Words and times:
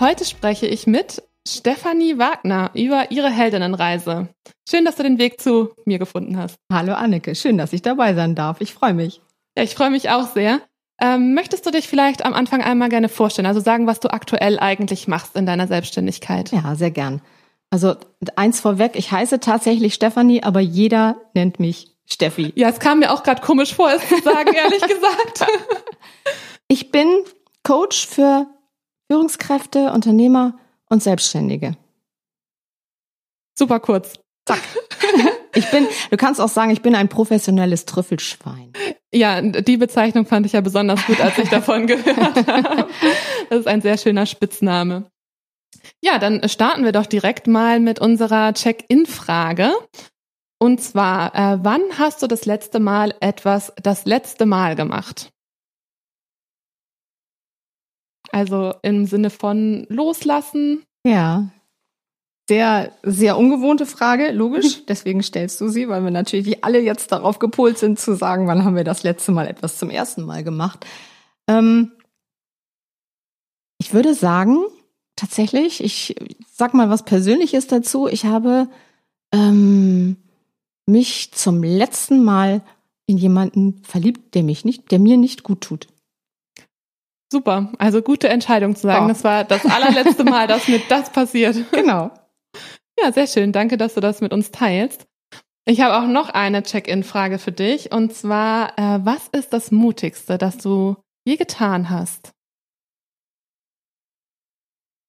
Heute 0.00 0.24
spreche 0.24 0.66
ich 0.66 0.88
mit 0.88 1.22
Stefanie 1.46 2.18
Wagner 2.18 2.72
über 2.74 3.12
ihre 3.12 3.30
Heldinnenreise. 3.30 4.28
Schön, 4.68 4.84
dass 4.84 4.96
du 4.96 5.04
den 5.04 5.18
Weg 5.18 5.40
zu 5.40 5.70
mir 5.84 6.00
gefunden 6.00 6.36
hast. 6.36 6.56
Hallo 6.72 6.94
Anneke, 6.94 7.36
schön, 7.36 7.58
dass 7.58 7.72
ich 7.72 7.80
dabei 7.80 8.14
sein 8.14 8.34
darf. 8.34 8.60
Ich 8.60 8.74
freue 8.74 8.92
mich. 8.92 9.20
Ja, 9.56 9.62
ich 9.62 9.74
freue 9.74 9.90
mich 9.90 10.10
auch 10.10 10.26
sehr. 10.26 10.60
Ähm, 11.00 11.34
möchtest 11.34 11.64
du 11.64 11.70
dich 11.70 11.86
vielleicht 11.86 12.24
am 12.24 12.34
Anfang 12.34 12.60
einmal 12.60 12.88
gerne 12.88 13.08
vorstellen, 13.08 13.46
also 13.46 13.60
sagen, 13.60 13.86
was 13.86 14.00
du 14.00 14.12
aktuell 14.12 14.58
eigentlich 14.58 15.06
machst 15.06 15.36
in 15.36 15.46
deiner 15.46 15.68
Selbstständigkeit? 15.68 16.50
Ja, 16.50 16.74
sehr 16.74 16.90
gern. 16.90 17.20
Also 17.70 17.94
eins 18.34 18.60
vorweg, 18.60 18.92
ich 18.94 19.12
heiße 19.12 19.38
tatsächlich 19.38 19.94
Stefanie, 19.94 20.42
aber 20.42 20.60
jeder 20.60 21.20
nennt 21.34 21.60
mich 21.60 21.96
Steffi. 22.04 22.52
Ja, 22.56 22.68
es 22.68 22.80
kam 22.80 22.98
mir 22.98 23.12
auch 23.12 23.22
gerade 23.22 23.42
komisch 23.42 23.74
vor, 23.74 23.92
es 23.92 24.08
zu 24.08 24.20
sagen, 24.22 24.54
ehrlich 24.54 24.82
gesagt. 24.82 25.46
Ich 26.68 26.90
bin 26.90 27.06
Coach 27.62 28.06
für 28.06 28.46
Führungskräfte, 29.14 29.92
Unternehmer 29.92 30.58
und 30.90 31.00
Selbstständige. 31.00 31.76
Super 33.56 33.78
kurz. 33.78 34.18
Zack. 34.44 34.58
Ich 35.56 35.70
bin, 35.70 35.86
du 36.10 36.16
kannst 36.16 36.40
auch 36.40 36.48
sagen, 36.48 36.72
ich 36.72 36.82
bin 36.82 36.96
ein 36.96 37.08
professionelles 37.08 37.84
Trüffelschwein. 37.84 38.72
Ja, 39.12 39.40
die 39.40 39.76
Bezeichnung 39.76 40.26
fand 40.26 40.46
ich 40.46 40.52
ja 40.52 40.60
besonders 40.60 41.06
gut, 41.06 41.20
als 41.20 41.38
ich 41.38 41.48
davon 41.48 41.86
gehört 41.86 42.44
habe. 42.48 42.88
Das 43.50 43.60
ist 43.60 43.68
ein 43.68 43.80
sehr 43.80 43.96
schöner 43.96 44.26
Spitzname. 44.26 45.08
Ja, 46.02 46.18
dann 46.18 46.48
starten 46.48 46.82
wir 46.82 46.90
doch 46.90 47.06
direkt 47.06 47.46
mal 47.46 47.78
mit 47.78 48.00
unserer 48.00 48.52
Check-in-Frage. 48.52 49.70
Und 50.58 50.80
zwar, 50.82 51.32
äh, 51.36 51.58
wann 51.62 51.82
hast 51.98 52.20
du 52.20 52.26
das 52.26 52.46
letzte 52.46 52.80
Mal 52.80 53.14
etwas 53.20 53.72
das 53.80 54.06
letzte 54.06 54.46
Mal 54.46 54.74
gemacht? 54.74 55.30
Also 58.34 58.74
im 58.82 59.06
Sinne 59.06 59.30
von 59.30 59.86
loslassen. 59.88 60.82
Ja. 61.06 61.50
Sehr, 62.48 62.90
sehr 63.04 63.38
ungewohnte 63.38 63.86
Frage, 63.86 64.32
logisch. 64.32 64.84
Deswegen 64.88 65.22
stellst 65.22 65.60
du 65.60 65.68
sie, 65.68 65.88
weil 65.88 66.02
wir 66.02 66.10
natürlich 66.10 66.64
alle 66.64 66.80
jetzt 66.80 67.12
darauf 67.12 67.38
gepolt 67.38 67.78
sind 67.78 68.00
zu 68.00 68.16
sagen, 68.16 68.48
wann 68.48 68.64
haben 68.64 68.74
wir 68.74 68.82
das 68.82 69.04
letzte 69.04 69.30
Mal 69.30 69.46
etwas 69.46 69.78
zum 69.78 69.88
ersten 69.88 70.22
Mal 70.22 70.42
gemacht. 70.42 70.84
Ähm, 71.46 71.92
ich 73.78 73.94
würde 73.94 74.14
sagen, 74.14 74.64
tatsächlich, 75.14 75.84
ich 75.84 76.16
sag 76.50 76.74
mal 76.74 76.90
was 76.90 77.04
Persönliches 77.04 77.68
dazu. 77.68 78.08
Ich 78.08 78.24
habe 78.24 78.66
ähm, 79.32 80.16
mich 80.86 81.30
zum 81.30 81.62
letzten 81.62 82.24
Mal 82.24 82.62
in 83.06 83.16
jemanden 83.16 83.80
verliebt, 83.84 84.34
der 84.34 84.42
mich 84.42 84.64
nicht, 84.64 84.90
der 84.90 84.98
mir 84.98 85.18
nicht 85.18 85.44
gut 85.44 85.60
tut. 85.60 85.86
Super, 87.34 87.72
also 87.78 88.00
gute 88.00 88.28
Entscheidung 88.28 88.76
zu 88.76 88.82
sagen, 88.82 89.06
oh. 89.06 89.08
das 89.08 89.24
war 89.24 89.42
das 89.42 89.66
allerletzte 89.66 90.22
Mal, 90.22 90.46
dass 90.46 90.68
mir 90.68 90.80
das 90.88 91.10
passiert. 91.10 91.56
Genau. 91.72 92.12
Ja, 92.96 93.10
sehr 93.10 93.26
schön. 93.26 93.50
Danke, 93.50 93.76
dass 93.76 93.94
du 93.94 94.00
das 94.00 94.20
mit 94.20 94.32
uns 94.32 94.52
teilst. 94.52 95.08
Ich 95.64 95.80
habe 95.80 95.96
auch 95.96 96.06
noch 96.08 96.28
eine 96.28 96.62
Check-in-Frage 96.62 97.40
für 97.40 97.50
dich 97.50 97.90
und 97.90 98.14
zwar, 98.14 98.78
äh, 98.78 99.04
was 99.04 99.26
ist 99.32 99.52
das 99.52 99.72
Mutigste, 99.72 100.38
das 100.38 100.58
du 100.58 100.94
je 101.24 101.34
getan 101.34 101.90
hast? 101.90 102.30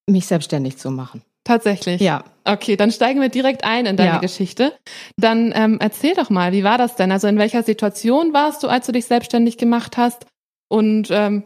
Mich 0.09 0.25
selbstständig 0.25 0.77
zu 0.77 0.89
machen. 0.89 1.21
Tatsächlich. 1.43 2.01
Ja. 2.01 2.23
Okay, 2.43 2.75
dann 2.75 2.89
steigen 2.89 3.21
wir 3.21 3.29
direkt 3.29 3.63
ein 3.63 3.85
in 3.85 3.97
deine 3.97 4.13
ja. 4.13 4.17
Geschichte. 4.17 4.73
Dann 5.15 5.53
ähm, 5.55 5.77
erzähl 5.79 6.15
doch 6.15 6.31
mal, 6.31 6.53
wie 6.53 6.63
war 6.63 6.79
das 6.79 6.95
denn? 6.95 7.11
Also 7.11 7.27
in 7.27 7.37
welcher 7.37 7.61
Situation 7.61 8.33
warst 8.33 8.63
du, 8.63 8.67
als 8.67 8.87
du 8.87 8.93
dich 8.93 9.05
selbstständig 9.05 9.59
gemacht 9.59 9.95
hast? 9.95 10.25
Und 10.69 11.09
ähm, 11.11 11.43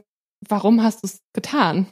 warum 0.47 0.83
hast 0.83 1.03
du 1.03 1.07
es 1.07 1.21
getan? 1.33 1.87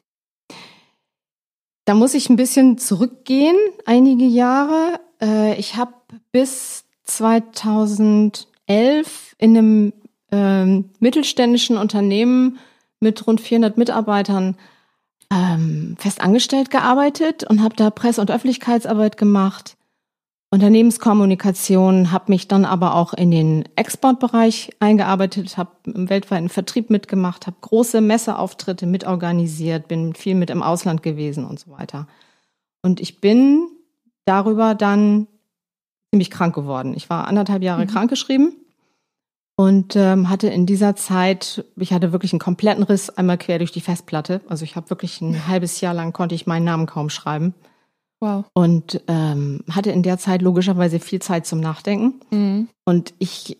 Da 1.85 1.93
muss 1.93 2.13
ich 2.13 2.29
ein 2.29 2.35
bisschen 2.35 2.77
zurückgehen, 2.77 3.55
einige 3.85 4.25
Jahre. 4.25 4.99
Äh, 5.21 5.57
ich 5.57 5.77
habe 5.77 5.93
bis 6.31 6.83
2011 7.05 8.45
in 9.37 9.57
einem 9.57 9.93
ähm, 10.31 10.89
mittelständischen 10.99 11.77
Unternehmen 11.77 12.59
mit 12.99 13.25
rund 13.25 13.39
400 13.39 13.77
Mitarbeitern 13.77 14.57
ähm, 15.31 15.95
fest 15.97 16.19
angestellt 16.21 16.71
gearbeitet 16.71 17.45
und 17.45 17.63
habe 17.63 17.75
da 17.75 17.89
Presse- 17.89 18.19
und 18.21 18.31
Öffentlichkeitsarbeit 18.31 19.15
gemacht, 19.17 19.76
Unternehmenskommunikation, 20.49 22.11
habe 22.11 22.31
mich 22.31 22.47
dann 22.47 22.63
aber 22.63 22.95
auch 22.95 23.13
in 23.13 23.31
den 23.31 23.67
Exportbereich 23.75 24.71
eingearbeitet, 24.79 25.57
habe 25.57 25.71
im 25.85 26.09
weltweiten 26.09 26.47
Vertrieb 26.47 26.89
mitgemacht, 26.89 27.47
habe 27.47 27.57
große 27.59 27.99
Messeauftritte 27.99 28.85
mitorganisiert, 28.85 29.89
bin 29.89 30.13
viel 30.13 30.35
mit 30.35 30.49
im 30.49 30.63
Ausland 30.63 31.03
gewesen 31.03 31.45
und 31.45 31.59
so 31.59 31.71
weiter. 31.71 32.07
Und 32.81 33.01
ich 33.01 33.19
bin 33.19 33.67
darüber 34.23 34.73
dann 34.73 35.27
ziemlich 36.11 36.31
krank 36.31 36.55
geworden. 36.55 36.93
Ich 36.95 37.09
war 37.09 37.27
anderthalb 37.27 37.61
Jahre 37.61 37.83
mhm. 37.83 37.89
krankgeschrieben 37.89 38.55
und 39.57 39.97
ähm, 39.97 40.29
hatte 40.29 40.47
in 40.47 40.65
dieser 40.65 40.95
Zeit, 40.95 41.65
ich 41.75 41.91
hatte 41.91 42.13
wirklich 42.13 42.31
einen 42.31 42.39
kompletten 42.39 42.83
Riss 42.83 43.09
einmal 43.09 43.37
quer 43.37 43.57
durch 43.57 43.73
die 43.73 43.81
Festplatte. 43.81 44.39
Also 44.47 44.63
ich 44.63 44.77
habe 44.77 44.89
wirklich 44.89 45.19
ein 45.19 45.47
halbes 45.47 45.81
Jahr 45.81 45.93
lang 45.93 46.13
konnte 46.13 46.35
ich 46.35 46.47
meinen 46.47 46.63
Namen 46.63 46.85
kaum 46.85 47.09
schreiben. 47.09 47.53
Wow. 48.19 48.45
Und 48.53 49.01
ähm, 49.07 49.63
hatte 49.69 49.91
in 49.91 50.01
der 50.01 50.17
Zeit 50.17 50.41
logischerweise 50.41 50.99
viel 50.99 51.21
Zeit 51.21 51.45
zum 51.45 51.59
Nachdenken. 51.59 52.19
Mhm. 52.31 52.67
Und 52.83 53.13
ich, 53.19 53.57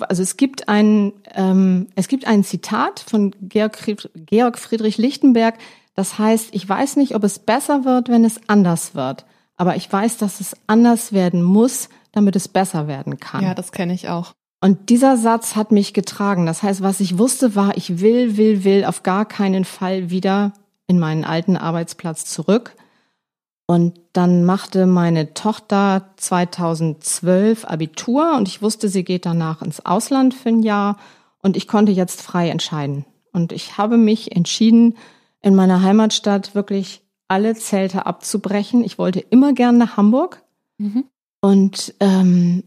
also 0.00 0.22
es 0.22 0.36
gibt 0.36 0.68
ein, 0.68 1.12
ähm, 1.34 1.88
es 1.94 2.08
gibt 2.08 2.26
ein 2.26 2.42
Zitat 2.42 3.00
von 3.00 3.34
Georg, 3.42 3.78
Georg 4.14 4.58
Friedrich 4.58 4.96
Lichtenberg, 4.96 5.58
das 5.98 6.16
heißt, 6.16 6.50
ich 6.52 6.68
weiß 6.68 6.94
nicht, 6.94 7.16
ob 7.16 7.24
es 7.24 7.40
besser 7.40 7.84
wird, 7.84 8.08
wenn 8.08 8.24
es 8.24 8.40
anders 8.46 8.94
wird. 8.94 9.26
Aber 9.56 9.74
ich 9.74 9.92
weiß, 9.92 10.16
dass 10.16 10.40
es 10.40 10.56
anders 10.68 11.12
werden 11.12 11.42
muss, 11.42 11.88
damit 12.12 12.36
es 12.36 12.46
besser 12.46 12.86
werden 12.86 13.18
kann. 13.18 13.42
Ja, 13.42 13.52
das 13.52 13.72
kenne 13.72 13.92
ich 13.94 14.08
auch. 14.08 14.32
Und 14.60 14.90
dieser 14.90 15.16
Satz 15.16 15.56
hat 15.56 15.72
mich 15.72 15.94
getragen. 15.94 16.46
Das 16.46 16.62
heißt, 16.62 16.82
was 16.82 17.00
ich 17.00 17.18
wusste, 17.18 17.56
war, 17.56 17.76
ich 17.76 18.00
will, 18.00 18.36
will, 18.36 18.62
will 18.62 18.84
auf 18.84 19.02
gar 19.02 19.24
keinen 19.24 19.64
Fall 19.64 20.08
wieder 20.08 20.52
in 20.86 21.00
meinen 21.00 21.24
alten 21.24 21.56
Arbeitsplatz 21.56 22.24
zurück. 22.26 22.76
Und 23.70 24.00
dann 24.14 24.46
machte 24.46 24.86
meine 24.86 25.34
Tochter 25.34 26.08
2012 26.16 27.66
Abitur 27.66 28.34
und 28.34 28.48
ich 28.48 28.62
wusste, 28.62 28.88
sie 28.88 29.04
geht 29.04 29.26
danach 29.26 29.60
ins 29.60 29.84
Ausland 29.84 30.32
für 30.32 30.48
ein 30.48 30.62
Jahr 30.62 30.96
und 31.42 31.54
ich 31.54 31.68
konnte 31.68 31.92
jetzt 31.92 32.22
frei 32.22 32.48
entscheiden. 32.48 33.04
Und 33.34 33.52
ich 33.52 33.76
habe 33.76 33.98
mich 33.98 34.34
entschieden, 34.34 34.96
in 35.42 35.54
meiner 35.54 35.82
Heimatstadt 35.82 36.54
wirklich 36.54 37.02
alle 37.28 37.54
Zelte 37.56 38.06
abzubrechen. 38.06 38.82
Ich 38.82 38.98
wollte 38.98 39.20
immer 39.20 39.52
gern 39.52 39.76
nach 39.76 39.98
Hamburg 39.98 40.42
mhm. 40.78 41.04
und 41.42 41.94
ähm, 42.00 42.64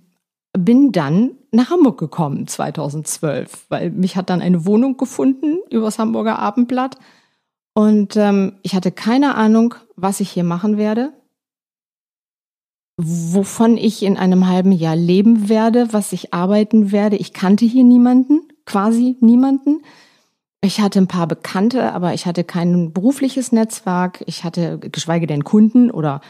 bin 0.54 0.92
dann 0.92 1.32
nach 1.50 1.72
Hamburg 1.72 1.98
gekommen 1.98 2.46
2012, 2.46 3.66
weil 3.70 3.90
mich 3.90 4.18
hat 4.18 4.30
dann 4.30 4.40
eine 4.42 4.68
Wohnung 4.68 4.98
gefunden 4.98 5.58
übers 5.72 5.98
Hamburger 5.98 6.38
Abendblatt 6.38 6.98
und 7.74 8.18
ähm, 8.18 8.54
ich 8.64 8.76
hatte 8.76 8.92
keine 8.92 9.36
Ahnung, 9.36 9.76
was 9.96 10.20
ich 10.20 10.30
hier 10.30 10.44
machen 10.44 10.78
werde, 10.78 11.14
wovon 12.98 13.78
ich 13.78 14.04
in 14.04 14.18
einem 14.18 14.48
halben 14.48 14.72
Jahr 14.72 14.96
leben 14.96 15.50
werde, 15.50 15.94
was 15.94 16.14
ich 16.14 16.34
arbeiten 16.34 16.92
werde. 16.92 17.16
Ich 17.16 17.34
kannte 17.34 17.66
hier 17.66 17.84
niemanden, 17.84 18.42
quasi 18.66 19.18
niemanden. 19.22 19.82
Ich 20.64 20.80
hatte 20.80 21.00
ein 21.00 21.08
paar 21.08 21.28
Bekannte, 21.28 21.94
aber 21.94 22.14
ich 22.14 22.26
hatte 22.26 22.44
kein 22.44 22.94
berufliches 22.94 23.52
Netzwerk. 23.52 24.24
Ich 24.28 24.44
hatte 24.44 24.78
geschweige 24.78 25.26
denn 25.26 25.44
Kunden 25.44 25.90
oder 25.90 26.22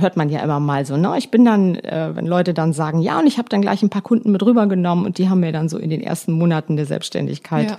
hört 0.00 0.16
man 0.16 0.30
ja 0.30 0.40
immer 0.40 0.60
mal 0.60 0.86
so, 0.86 0.96
ne? 0.96 1.16
Ich 1.18 1.30
bin 1.30 1.44
dann, 1.44 1.74
äh, 1.76 2.10
wenn 2.14 2.26
Leute 2.26 2.54
dann 2.54 2.72
sagen, 2.72 3.00
ja, 3.00 3.18
und 3.18 3.26
ich 3.26 3.38
habe 3.38 3.48
dann 3.48 3.60
gleich 3.60 3.82
ein 3.82 3.90
paar 3.90 4.02
Kunden 4.02 4.32
mit 4.32 4.42
rübergenommen 4.42 5.04
und 5.04 5.18
die 5.18 5.28
haben 5.28 5.40
mir 5.40 5.52
dann 5.52 5.68
so 5.68 5.78
in 5.78 5.90
den 5.90 6.00
ersten 6.00 6.32
Monaten 6.32 6.76
der 6.76 6.86
Selbstständigkeit 6.86 7.70
ja. 7.70 7.78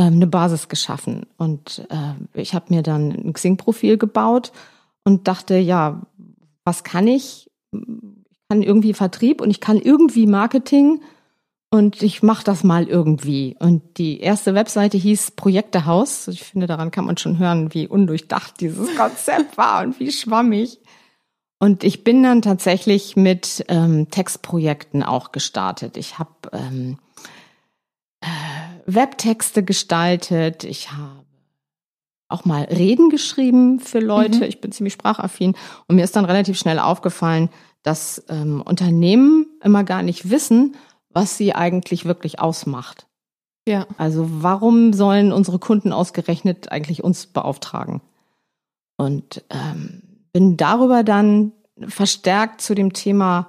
Ähm, 0.00 0.14
eine 0.14 0.26
Basis 0.26 0.68
geschaffen. 0.68 1.26
Und 1.36 1.86
äh, 1.90 2.40
ich 2.40 2.54
habe 2.54 2.74
mir 2.74 2.82
dann 2.82 3.10
ein 3.10 3.32
Xing-Profil 3.34 3.98
gebaut 3.98 4.50
und 5.04 5.28
dachte, 5.28 5.58
ja, 5.58 6.00
was 6.64 6.84
kann 6.84 7.06
ich? 7.06 7.50
Ich 7.72 7.80
kann 8.48 8.62
irgendwie 8.62 8.94
Vertrieb 8.94 9.42
und 9.42 9.50
ich 9.50 9.60
kann 9.60 9.76
irgendwie 9.76 10.26
Marketing 10.26 11.02
und 11.70 12.02
ich 12.02 12.22
mache 12.22 12.44
das 12.44 12.64
mal 12.64 12.88
irgendwie. 12.88 13.56
Und 13.60 13.98
die 13.98 14.20
erste 14.20 14.54
Webseite 14.54 14.96
hieß 14.96 15.32
Projektehaus. 15.32 16.28
Ich 16.28 16.44
finde, 16.44 16.66
daran 16.66 16.90
kann 16.90 17.04
man 17.04 17.18
schon 17.18 17.38
hören, 17.38 17.74
wie 17.74 17.86
undurchdacht 17.86 18.58
dieses 18.60 18.96
Konzept 18.96 19.58
war 19.58 19.82
und 19.84 20.00
wie 20.00 20.10
schwammig. 20.10 20.80
Und 21.58 21.84
ich 21.84 22.04
bin 22.04 22.22
dann 22.22 22.40
tatsächlich 22.40 23.16
mit 23.16 23.66
ähm, 23.68 24.08
Textprojekten 24.10 25.02
auch 25.02 25.30
gestartet. 25.30 25.98
Ich 25.98 26.18
habe 26.18 26.30
ähm, 26.54 26.96
äh, 27.02 27.09
Webtexte 28.86 29.62
gestaltet. 29.62 30.64
Ich 30.64 30.92
habe 30.92 31.24
auch 32.28 32.44
mal 32.44 32.64
Reden 32.64 33.10
geschrieben 33.10 33.80
für 33.80 33.98
Leute. 33.98 34.38
Mhm. 34.38 34.44
Ich 34.44 34.60
bin 34.60 34.72
ziemlich 34.72 34.94
sprachaffin. 34.94 35.54
Und 35.88 35.96
mir 35.96 36.04
ist 36.04 36.16
dann 36.16 36.24
relativ 36.24 36.58
schnell 36.58 36.78
aufgefallen, 36.78 37.50
dass 37.82 38.24
ähm, 38.28 38.62
Unternehmen 38.62 39.46
immer 39.62 39.84
gar 39.84 40.02
nicht 40.02 40.30
wissen, 40.30 40.76
was 41.10 41.36
sie 41.36 41.54
eigentlich 41.54 42.04
wirklich 42.04 42.38
ausmacht. 42.38 43.06
Ja. 43.66 43.86
Also 43.98 44.26
warum 44.30 44.92
sollen 44.92 45.32
unsere 45.32 45.58
Kunden 45.58 45.92
ausgerechnet 45.92 46.70
eigentlich 46.72 47.02
uns 47.02 47.26
beauftragen? 47.26 48.00
Und 48.96 49.44
ähm, 49.50 50.02
bin 50.32 50.56
darüber 50.56 51.02
dann 51.02 51.52
verstärkt 51.88 52.60
zu 52.60 52.74
dem 52.74 52.92
Thema, 52.92 53.48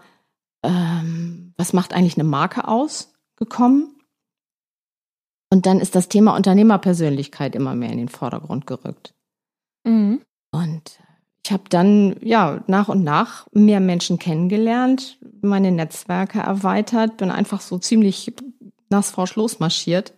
ähm, 0.64 1.54
was 1.58 1.74
macht 1.74 1.94
eigentlich 1.94 2.16
eine 2.16 2.24
Marke 2.24 2.68
aus, 2.68 3.14
gekommen. 3.36 4.01
Und 5.52 5.66
dann 5.66 5.80
ist 5.80 5.96
das 5.96 6.08
Thema 6.08 6.36
Unternehmerpersönlichkeit 6.36 7.56
immer 7.56 7.76
mehr 7.76 7.92
in 7.92 7.98
den 7.98 8.10
Vordergrund 8.10 8.66
gerückt. 8.66 9.14
Mhm. 9.84 10.22
Und 10.52 11.00
ich 11.46 11.52
habe 11.52 11.64
dann 11.70 12.16
ja 12.22 12.64
nach 12.68 12.88
und 12.88 13.04
nach 13.04 13.48
mehr 13.52 13.80
Menschen 13.80 14.18
kennengelernt, 14.18 15.18
meine 15.42 15.72
Netzwerke 15.72 16.40
erweitert, 16.40 17.18
bin 17.18 17.32
einfach 17.32 17.62
so 17.62 17.78
ziemlich 17.78 18.34
nassforsch 18.90 19.36
losmarschiert 19.36 20.14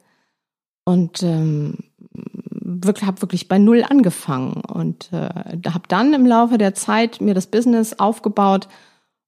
und 0.86 1.24
ähm, 1.24 1.78
wirklich 2.12 3.08
habe 3.08 3.22
wirklich 3.22 3.48
bei 3.48 3.58
null 3.58 3.84
angefangen 3.88 4.62
und 4.66 5.12
äh, 5.14 5.30
habe 5.66 5.88
dann 5.88 6.14
im 6.14 6.26
Laufe 6.26 6.58
der 6.58 6.76
Zeit 6.76 7.22
mir 7.22 7.34
das 7.34 7.48
Business 7.48 8.00
aufgebaut 8.00 8.68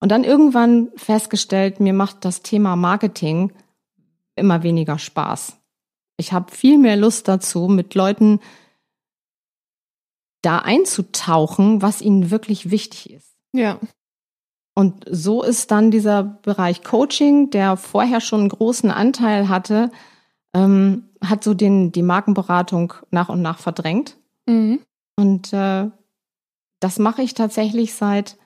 und 0.01 0.11
dann 0.11 0.23
irgendwann 0.23 0.89
festgestellt, 0.95 1.79
mir 1.79 1.93
macht 1.93 2.25
das 2.25 2.41
Thema 2.41 2.75
Marketing 2.75 3.53
immer 4.35 4.63
weniger 4.63 4.99
Spaß. 4.99 5.57
Ich 6.17 6.33
habe 6.33 6.51
viel 6.51 6.77
mehr 6.77 6.95
Lust 6.95 7.27
dazu, 7.27 7.67
mit 7.67 7.95
Leuten 7.95 8.39
da 10.41 10.59
einzutauchen, 10.59 11.81
was 11.81 12.01
ihnen 12.01 12.29
wirklich 12.31 12.69
wichtig 12.69 13.11
ist. 13.11 13.35
Ja. 13.53 13.79
Und 14.75 15.05
so 15.09 15.41
ist 15.41 15.71
dann 15.71 15.89
dieser 15.89 16.23
Bereich 16.23 16.83
Coaching, 16.83 17.49
der 17.49 17.77
vorher 17.77 18.21
schon 18.21 18.41
einen 18.41 18.49
großen 18.49 18.91
Anteil 18.91 19.49
hatte, 19.49 19.89
ähm, 20.53 21.09
hat 21.23 21.43
so 21.43 21.53
den, 21.53 21.91
die 21.91 22.03
Markenberatung 22.03 22.93
nach 23.09 23.29
und 23.29 23.41
nach 23.41 23.57
verdrängt. 23.57 24.17
Mhm. 24.45 24.81
Und 25.15 25.53
äh, 25.53 25.89
das 26.79 26.99
mache 26.99 27.21
ich 27.21 27.33
tatsächlich 27.33 27.93
seit 27.93 28.37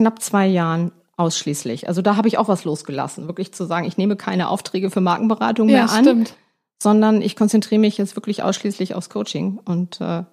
knapp 0.00 0.20
zwei 0.22 0.46
Jahren 0.46 0.92
ausschließlich. 1.16 1.88
Also 1.88 2.02
da 2.02 2.16
habe 2.16 2.28
ich 2.28 2.38
auch 2.38 2.48
was 2.48 2.64
losgelassen, 2.64 3.26
wirklich 3.26 3.52
zu 3.52 3.64
sagen, 3.64 3.86
ich 3.86 3.96
nehme 3.96 4.16
keine 4.16 4.48
Aufträge 4.48 4.90
für 4.90 5.00
Markenberatung 5.00 5.68
ja, 5.68 5.84
mehr 5.84 5.90
an, 5.90 6.04
stimmt. 6.04 6.34
sondern 6.82 7.22
ich 7.22 7.36
konzentriere 7.36 7.80
mich 7.80 7.98
jetzt 7.98 8.16
wirklich 8.16 8.42
ausschließlich 8.42 8.94
aufs 8.94 9.10
Coaching. 9.10 9.58
Und 9.64 10.00
äh, 10.00 10.24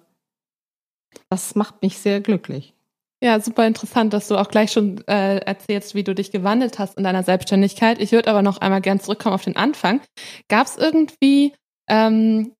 das 1.30 1.54
macht 1.54 1.82
mich 1.82 1.98
sehr 1.98 2.20
glücklich. 2.20 2.74
Ja, 3.22 3.40
super 3.40 3.66
interessant, 3.66 4.12
dass 4.12 4.28
du 4.28 4.36
auch 4.36 4.48
gleich 4.48 4.72
schon 4.72 5.02
äh, 5.06 5.38
erzählst, 5.38 5.94
wie 5.94 6.04
du 6.04 6.14
dich 6.14 6.30
gewandelt 6.30 6.78
hast 6.78 6.98
in 6.98 7.04
deiner 7.04 7.22
Selbstständigkeit. 7.22 7.98
Ich 7.98 8.12
würde 8.12 8.28
aber 8.28 8.42
noch 8.42 8.58
einmal 8.58 8.82
gern 8.82 9.00
zurückkommen 9.00 9.34
auf 9.34 9.44
den 9.44 9.56
Anfang. 9.56 10.02
Gab 10.48 10.66
es 10.66 10.76
irgendwie, 10.76 11.54
ähm, 11.88 12.52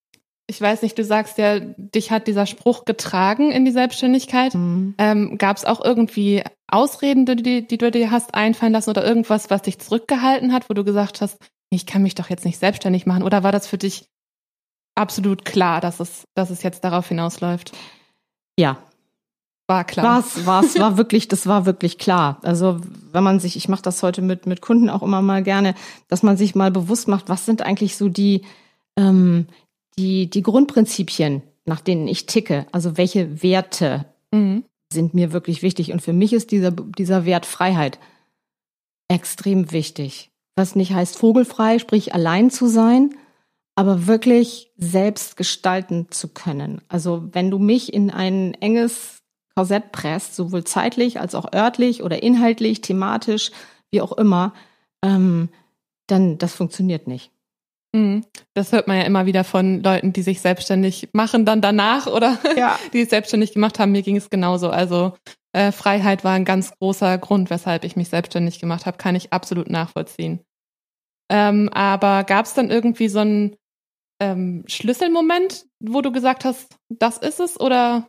ich 0.47 0.61
weiß 0.61 0.83
nicht, 0.83 0.99
du 0.99 1.05
sagst 1.05 1.39
ja, 1.39 1.59
dich 1.61 2.11
hat 2.11 2.27
dieser 2.27 2.47
Spruch 2.47 2.85
getragen 2.85 3.51
in 3.51 3.65
die 3.65 3.71
Selbstständigkeit. 3.71 4.55
Mhm. 4.55 4.95
Ähm, 4.99 5.39
Gab 5.39 5.57
es 5.57 5.65
auch 5.65 5.83
irgendwie 5.83 6.43
Ausreden, 6.67 7.25
die, 7.25 7.67
die 7.67 7.79
du 7.79 7.91
dir 7.91 8.11
hast 8.11 8.35
einfallen 8.35 8.73
lassen 8.73 8.91
oder 8.91 9.05
irgendwas, 9.05 9.49
was 9.49 9.63
dich 9.63 9.79
zurückgehalten 9.79 10.53
hat, 10.53 10.69
wo 10.69 10.75
du 10.75 10.85
gesagt 10.85 11.21
hast, 11.21 11.39
ich 11.71 11.87
kann 11.87 12.03
mich 12.03 12.15
doch 12.15 12.31
jetzt 12.31 12.45
nicht 12.45 12.59
selbstständig 12.59 13.07
machen? 13.07 13.23
Oder 13.23 13.43
war 13.43 13.53
das 13.53 13.67
für 13.67 13.79
dich 13.79 14.07
absolut 14.95 15.45
klar, 15.45 15.81
dass 15.81 16.01
es, 16.01 16.25
dass 16.35 16.51
es 16.51 16.63
jetzt 16.63 16.85
darauf 16.85 17.09
hinausläuft? 17.09 17.73
Ja. 18.59 18.79
War 19.67 19.85
klar. 19.85 20.05
War's, 20.05 20.45
war's, 20.45 20.79
war 20.79 20.97
wirklich, 20.99 21.27
das 21.29 21.47
war 21.47 21.65
wirklich 21.65 21.97
klar. 21.97 22.39
Also 22.43 22.81
wenn 23.13 23.25
man 23.25 23.41
sich, 23.41 23.57
ich 23.57 23.69
mache 23.69 23.83
das 23.83 24.03
heute 24.03 24.21
mit, 24.21 24.47
mit 24.47 24.61
Kunden 24.61 24.91
auch 24.91 25.03
immer 25.03 25.23
mal 25.23 25.43
gerne, 25.43 25.75
dass 26.09 26.23
man 26.23 26.37
sich 26.37 26.55
mal 26.55 26.71
bewusst 26.71 27.09
macht, 27.09 27.31
was 27.31 27.47
sind 27.47 27.63
eigentlich 27.63 27.97
so 27.97 28.11
die, 28.11 28.43
ähm, 28.99 29.47
die, 29.99 30.29
die 30.29 30.43
Grundprinzipien, 30.43 31.43
nach 31.65 31.81
denen 31.81 32.09
ich 32.09 32.27
ticke. 32.27 32.67
Also 32.73 32.97
welche 32.97 33.43
Werte 33.43 34.07
mhm. 34.33 34.65
sind 34.93 35.15
mir 35.15 35.33
wirklich 35.33 35.63
wichtig. 35.63 35.93
Und 35.93 36.03
für 36.03 36.13
mich 36.13 36.33
ist 36.33 36.51
dieser, 36.51 36.71
dieser 36.71 37.25
Wert 37.25 37.47
Freiheit 37.47 37.99
extrem 39.09 39.73
wichtig. 39.73 40.31
Was 40.57 40.77
nicht 40.77 40.93
heißt 40.93 41.17
vogelfrei, 41.19 41.79
sprich 41.79 42.15
allein 42.15 42.51
zu 42.51 42.67
sein, 42.67 43.15
aber 43.75 44.07
wirklich 44.07 44.73
selbst 44.77 45.37
gestalten 45.37 46.07
zu 46.11 46.29
können. 46.29 46.81
Also 46.89 47.29
wenn 47.33 47.51
du 47.51 47.59
mich 47.59 47.93
in 47.93 48.11
ein 48.11 48.55
enges 48.55 49.19
Korsett 49.57 49.93
presst, 49.93 50.37
sowohl 50.37 50.65
zeitlich 50.65 51.21
als 51.21 51.35
auch 51.35 51.53
örtlich 51.53 52.03
oder 52.03 52.23
inhaltlich, 52.23 52.81
thematisch, 52.81 53.51
wie 53.91 54.01
auch 54.01 54.13
immer, 54.13 54.53
ähm, 55.03 55.49
dann 56.07 56.39
das 56.39 56.55
funktioniert 56.55 57.07
nicht. 57.09 57.31
Mhm. 57.95 58.25
Das 58.55 58.73
hört 58.73 58.89
man 58.89 58.97
ja 58.97 59.05
immer 59.05 59.25
wieder 59.25 59.45
von 59.45 59.81
Leuten, 59.83 60.13
die 60.13 60.23
sich 60.23 60.41
selbstständig 60.41 61.11
machen, 61.13 61.47
dann 61.47 61.61
danach 61.61 62.09
oder 62.09 62.39
ja. 62.57 62.79
die 62.93 63.03
es 63.03 63.11
selbstständig 63.11 63.53
gemacht 63.53 63.79
haben. 63.79 63.93
Mir 63.93 64.03
ging 64.03 64.17
es 64.17 64.31
genauso. 64.31 64.69
Also 64.69 65.17
äh, 65.53 65.71
Freiheit 65.71 66.25
war 66.25 66.33
ein 66.33 66.45
ganz 66.45 66.77
großer 66.77 67.17
Grund, 67.19 67.51
weshalb 67.51 67.85
ich 67.85 67.95
mich 67.95 68.09
selbstständig 68.09 68.59
gemacht 68.59 68.85
habe, 68.85 68.99
kann 68.99 69.15
ich 69.15 69.33
absolut 69.33 69.71
nachvollziehen. 69.71 70.41
Ähm, 71.31 71.71
aber 71.73 72.25
gab 72.25 72.47
es 72.47 72.55
dann 72.55 72.71
irgendwie 72.71 73.09
so 73.09 73.21
einen 73.21 73.57
ähm, 74.21 74.65
Schlüsselmoment, 74.67 75.67
wo 75.79 76.01
du 76.01 76.11
gesagt 76.11 76.45
hast, 76.45 76.77
das 76.89 77.19
ist 77.19 77.39
es 77.39 77.61
oder? 77.61 78.09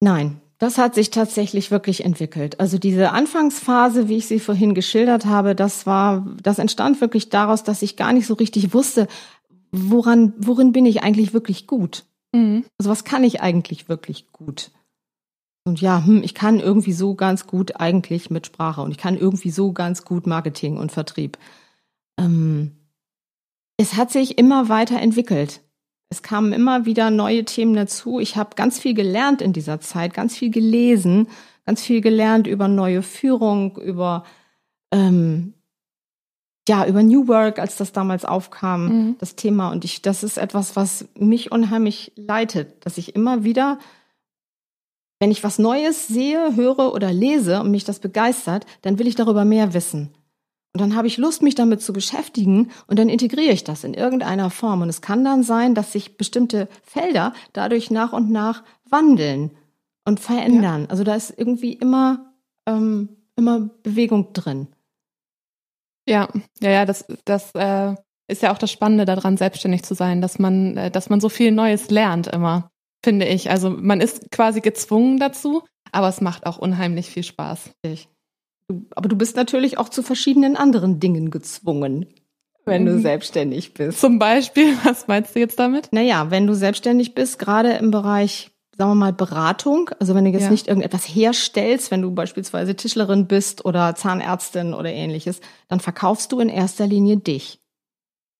Nein, 0.00 0.40
das 0.62 0.78
hat 0.78 0.94
sich 0.94 1.10
tatsächlich 1.10 1.72
wirklich 1.72 2.04
entwickelt. 2.04 2.60
Also 2.60 2.78
diese 2.78 3.10
Anfangsphase, 3.10 4.08
wie 4.08 4.18
ich 4.18 4.28
sie 4.28 4.38
vorhin 4.38 4.74
geschildert 4.74 5.26
habe, 5.26 5.56
das 5.56 5.86
war, 5.86 6.24
das 6.40 6.60
entstand 6.60 7.00
wirklich 7.00 7.30
daraus, 7.30 7.64
dass 7.64 7.82
ich 7.82 7.96
gar 7.96 8.12
nicht 8.12 8.28
so 8.28 8.34
richtig 8.34 8.72
wusste, 8.72 9.08
woran, 9.72 10.34
worin 10.38 10.70
bin 10.70 10.86
ich 10.86 11.02
eigentlich 11.02 11.34
wirklich 11.34 11.66
gut? 11.66 12.04
Mhm. 12.32 12.64
Also 12.78 12.92
was 12.92 13.02
kann 13.02 13.24
ich 13.24 13.40
eigentlich 13.40 13.88
wirklich 13.88 14.30
gut? 14.30 14.70
Und 15.64 15.80
ja, 15.80 16.06
hm, 16.06 16.22
ich 16.22 16.32
kann 16.32 16.60
irgendwie 16.60 16.92
so 16.92 17.16
ganz 17.16 17.48
gut 17.48 17.80
eigentlich 17.80 18.30
mit 18.30 18.46
Sprache 18.46 18.82
und 18.82 18.92
ich 18.92 18.98
kann 18.98 19.18
irgendwie 19.18 19.50
so 19.50 19.72
ganz 19.72 20.04
gut 20.04 20.28
Marketing 20.28 20.76
und 20.76 20.92
Vertrieb. 20.92 21.38
Ähm, 22.20 22.76
es 23.78 23.96
hat 23.96 24.12
sich 24.12 24.38
immer 24.38 24.68
weiter 24.68 25.00
entwickelt. 25.00 25.60
Es 26.12 26.22
kamen 26.22 26.52
immer 26.52 26.84
wieder 26.84 27.10
neue 27.10 27.46
Themen 27.46 27.74
dazu. 27.74 28.20
Ich 28.20 28.36
habe 28.36 28.54
ganz 28.54 28.78
viel 28.78 28.92
gelernt 28.92 29.40
in 29.40 29.54
dieser 29.54 29.80
Zeit, 29.80 30.12
ganz 30.12 30.36
viel 30.36 30.50
gelesen, 30.50 31.26
ganz 31.64 31.80
viel 31.80 32.02
gelernt 32.02 32.46
über 32.46 32.68
neue 32.68 33.00
Führung, 33.00 33.78
über 33.78 34.24
ähm, 34.90 35.54
ja 36.68 36.86
über 36.86 37.02
New 37.02 37.28
Work, 37.28 37.58
als 37.58 37.78
das 37.78 37.92
damals 37.92 38.26
aufkam, 38.26 38.84
mhm. 38.84 39.16
das 39.20 39.36
Thema. 39.36 39.70
Und 39.70 39.86
ich, 39.86 40.02
das 40.02 40.22
ist 40.22 40.36
etwas, 40.36 40.76
was 40.76 41.08
mich 41.18 41.50
unheimlich 41.50 42.12
leitet, 42.14 42.84
dass 42.84 42.98
ich 42.98 43.14
immer 43.14 43.42
wieder, 43.42 43.78
wenn 45.18 45.30
ich 45.30 45.42
was 45.42 45.58
Neues 45.58 46.08
sehe, 46.08 46.56
höre 46.56 46.92
oder 46.92 47.10
lese 47.10 47.58
und 47.62 47.70
mich 47.70 47.84
das 47.84 48.00
begeistert, 48.00 48.66
dann 48.82 48.98
will 48.98 49.06
ich 49.06 49.14
darüber 49.14 49.46
mehr 49.46 49.72
wissen. 49.72 50.10
Und 50.74 50.80
dann 50.80 50.96
habe 50.96 51.06
ich 51.06 51.18
Lust, 51.18 51.42
mich 51.42 51.54
damit 51.54 51.82
zu 51.82 51.92
beschäftigen 51.92 52.70
und 52.86 52.98
dann 52.98 53.10
integriere 53.10 53.52
ich 53.52 53.62
das 53.62 53.84
in 53.84 53.92
irgendeiner 53.92 54.48
Form. 54.48 54.80
Und 54.80 54.88
es 54.88 55.02
kann 55.02 55.22
dann 55.22 55.42
sein, 55.42 55.74
dass 55.74 55.92
sich 55.92 56.16
bestimmte 56.16 56.68
Felder 56.82 57.34
dadurch 57.52 57.90
nach 57.90 58.14
und 58.14 58.30
nach 58.30 58.62
wandeln 58.88 59.50
und 60.06 60.18
verändern. 60.18 60.82
Ja. 60.82 60.88
Also 60.88 61.04
da 61.04 61.14
ist 61.14 61.34
irgendwie 61.36 61.74
immer, 61.74 62.32
ähm, 62.66 63.10
immer 63.36 63.70
Bewegung 63.82 64.32
drin. 64.32 64.68
Ja, 66.08 66.28
ja, 66.60 66.70
ja, 66.70 66.84
das, 66.86 67.04
das 67.24 67.54
äh, 67.54 67.94
ist 68.26 68.42
ja 68.42 68.52
auch 68.52 68.58
das 68.58 68.72
Spannende 68.72 69.04
daran, 69.04 69.36
selbstständig 69.36 69.82
zu 69.82 69.94
sein, 69.94 70.20
dass 70.20 70.38
man, 70.38 70.76
äh, 70.76 70.90
dass 70.90 71.10
man 71.10 71.20
so 71.20 71.28
viel 71.28 71.52
Neues 71.52 71.90
lernt 71.90 72.26
immer, 72.28 72.70
finde 73.04 73.26
ich. 73.26 73.50
Also 73.50 73.70
man 73.70 74.00
ist 74.00 74.30
quasi 74.30 74.60
gezwungen 74.60 75.18
dazu, 75.18 75.62
aber 75.92 76.08
es 76.08 76.20
macht 76.22 76.46
auch 76.46 76.58
unheimlich 76.58 77.10
viel 77.10 77.22
Spaß. 77.22 77.70
Ich. 77.82 78.08
Aber 78.94 79.08
du 79.08 79.16
bist 79.16 79.36
natürlich 79.36 79.78
auch 79.78 79.88
zu 79.88 80.02
verschiedenen 80.02 80.56
anderen 80.56 81.00
Dingen 81.00 81.30
gezwungen, 81.30 82.06
wenn 82.64 82.86
du 82.86 82.92
mhm. 82.92 83.02
selbstständig 83.02 83.74
bist. 83.74 84.00
Zum 84.00 84.18
Beispiel, 84.18 84.76
was 84.84 85.08
meinst 85.08 85.34
du 85.34 85.40
jetzt 85.40 85.58
damit? 85.58 85.88
Naja, 85.92 86.30
wenn 86.30 86.46
du 86.46 86.54
selbstständig 86.54 87.14
bist, 87.14 87.38
gerade 87.38 87.72
im 87.72 87.90
Bereich 87.90 88.52
sagen 88.76 88.90
wir 88.90 88.94
mal, 88.96 89.12
Beratung. 89.12 89.90
Also 90.00 90.14
wenn 90.14 90.24
du 90.24 90.30
jetzt 90.30 90.44
Ja. 90.44 90.50
nicht 90.50 90.66
irgendetwas 90.66 91.04
herstellst, 91.04 91.90
wenn 91.90 92.02
du 92.02 92.10
beispielsweise 92.10 92.74
Tischlerin 92.74 93.26
bist 93.26 93.64
oder 93.64 93.94
Zahnärztin 93.94 94.74
oder 94.74 94.90
ähnliches, 94.90 95.40
dann 95.68 95.80
verkaufst 95.80 96.32
du 96.32 96.40
in 96.40 96.48
erster 96.48 96.86
Linie 96.86 97.18
dich. 97.18 97.60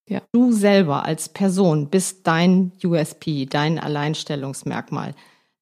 Ja. 0.08 0.22
Du 0.32 0.52
selber 0.52 1.04
als 1.04 1.28
Person 1.28 1.88
bist 1.88 2.26
dein 2.26 2.72
USP, 2.82 3.46
dein 3.46 3.78
Alleinstellungsmerkmal. 3.78 5.14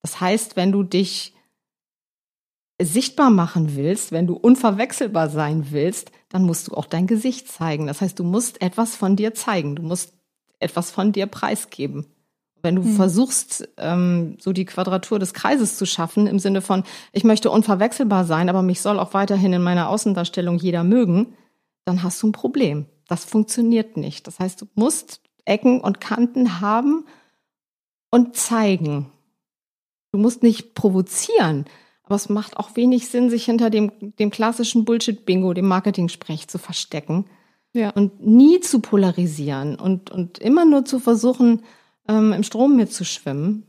Das 0.03 0.21
heißt, 0.21 0.57
wenn 0.57 0.73
du 0.73 0.83
dich 0.83 1.35
sichtbar 2.85 3.31
machen 3.31 3.77
willst, 3.77 4.13
wenn 4.13 4.27
du 4.27 4.35
unverwechselbar 4.35 5.29
sein 5.29 5.67
willst, 5.71 6.13
dann 6.29 6.45
musst 6.45 6.69
du 6.69 6.75
auch 6.75 6.87
dein 6.87 7.07
Gesicht 7.07 7.49
zeigen. 7.49 7.87
Das 7.87 8.01
heißt, 8.01 8.19
du 8.19 8.25
musst 8.25 8.63
etwas 8.63 8.97
von 8.97 9.17
dir 9.17 9.35
zeigen. 9.35 9.77
Du 9.77 9.83
musst 9.83 10.15
etwas 10.59 10.91
von 10.91 11.13
dir 11.13 11.27
preisgeben. 11.27 12.07
Wenn 12.63 12.77
du 12.77 12.83
Hm. 12.83 12.97
versuchst, 12.97 13.69
ähm, 13.79 14.37
so 14.39 14.53
die 14.53 14.67
Quadratur 14.67 15.19
des 15.19 15.33
Kreises 15.33 15.77
zu 15.79 15.87
schaffen, 15.87 16.27
im 16.27 16.39
Sinne 16.39 16.61
von, 16.61 16.85
ich 17.13 17.25
möchte 17.25 17.51
unverwechselbar 17.51 18.25
sein, 18.27 18.49
aber 18.49 18.63
mich 18.63 18.81
soll 18.83 18.99
auch 18.99 19.15
weiterhin 19.15 19.53
in 19.55 19.63
meiner 19.63 19.89
Außendarstellung 19.89 20.59
jeder 20.59 20.85
mögen, 20.85 21.35
dann 21.87 22.03
hast 22.03 22.23
du 22.23 22.29
ein 22.29 22.33
Problem. 22.33 22.87
Das 23.09 23.25
funktioniert 23.25 23.97
nicht. 23.97 24.27
Das 24.27 24.39
heißt, 24.39 24.61
du 24.61 24.67
musst 24.75 25.21
Ecken 25.47 25.81
und 25.81 26.01
Kanten 26.01 26.61
haben 26.61 27.07
und 28.11 28.37
zeigen. 28.37 29.11
Du 30.13 30.19
musst 30.19 30.43
nicht 30.43 30.75
provozieren, 30.75 31.65
aber 32.11 32.17
es 32.17 32.29
macht 32.29 32.57
auch 32.57 32.75
wenig 32.75 33.09
Sinn, 33.09 33.31
sich 33.31 33.45
hinter 33.45 33.71
dem, 33.71 33.93
dem 34.19 34.31
klassischen 34.31 34.85
Bullshit-Bingo, 34.85 35.55
dem 35.55 35.69
Marketing-Sprech 35.69 36.49
zu 36.49 36.59
verstecken 36.59 37.27
Ja. 37.73 37.91
und 37.91 38.21
nie 38.27 38.59
zu 38.59 38.81
polarisieren 38.81 39.77
und, 39.77 40.11
und 40.11 40.39
immer 40.39 40.65
nur 40.65 40.85
zu 40.85 40.99
versuchen, 40.99 41.63
ähm, 42.09 42.33
im 42.33 42.43
Strom 42.43 42.75
mitzuschwimmen. 42.75 43.63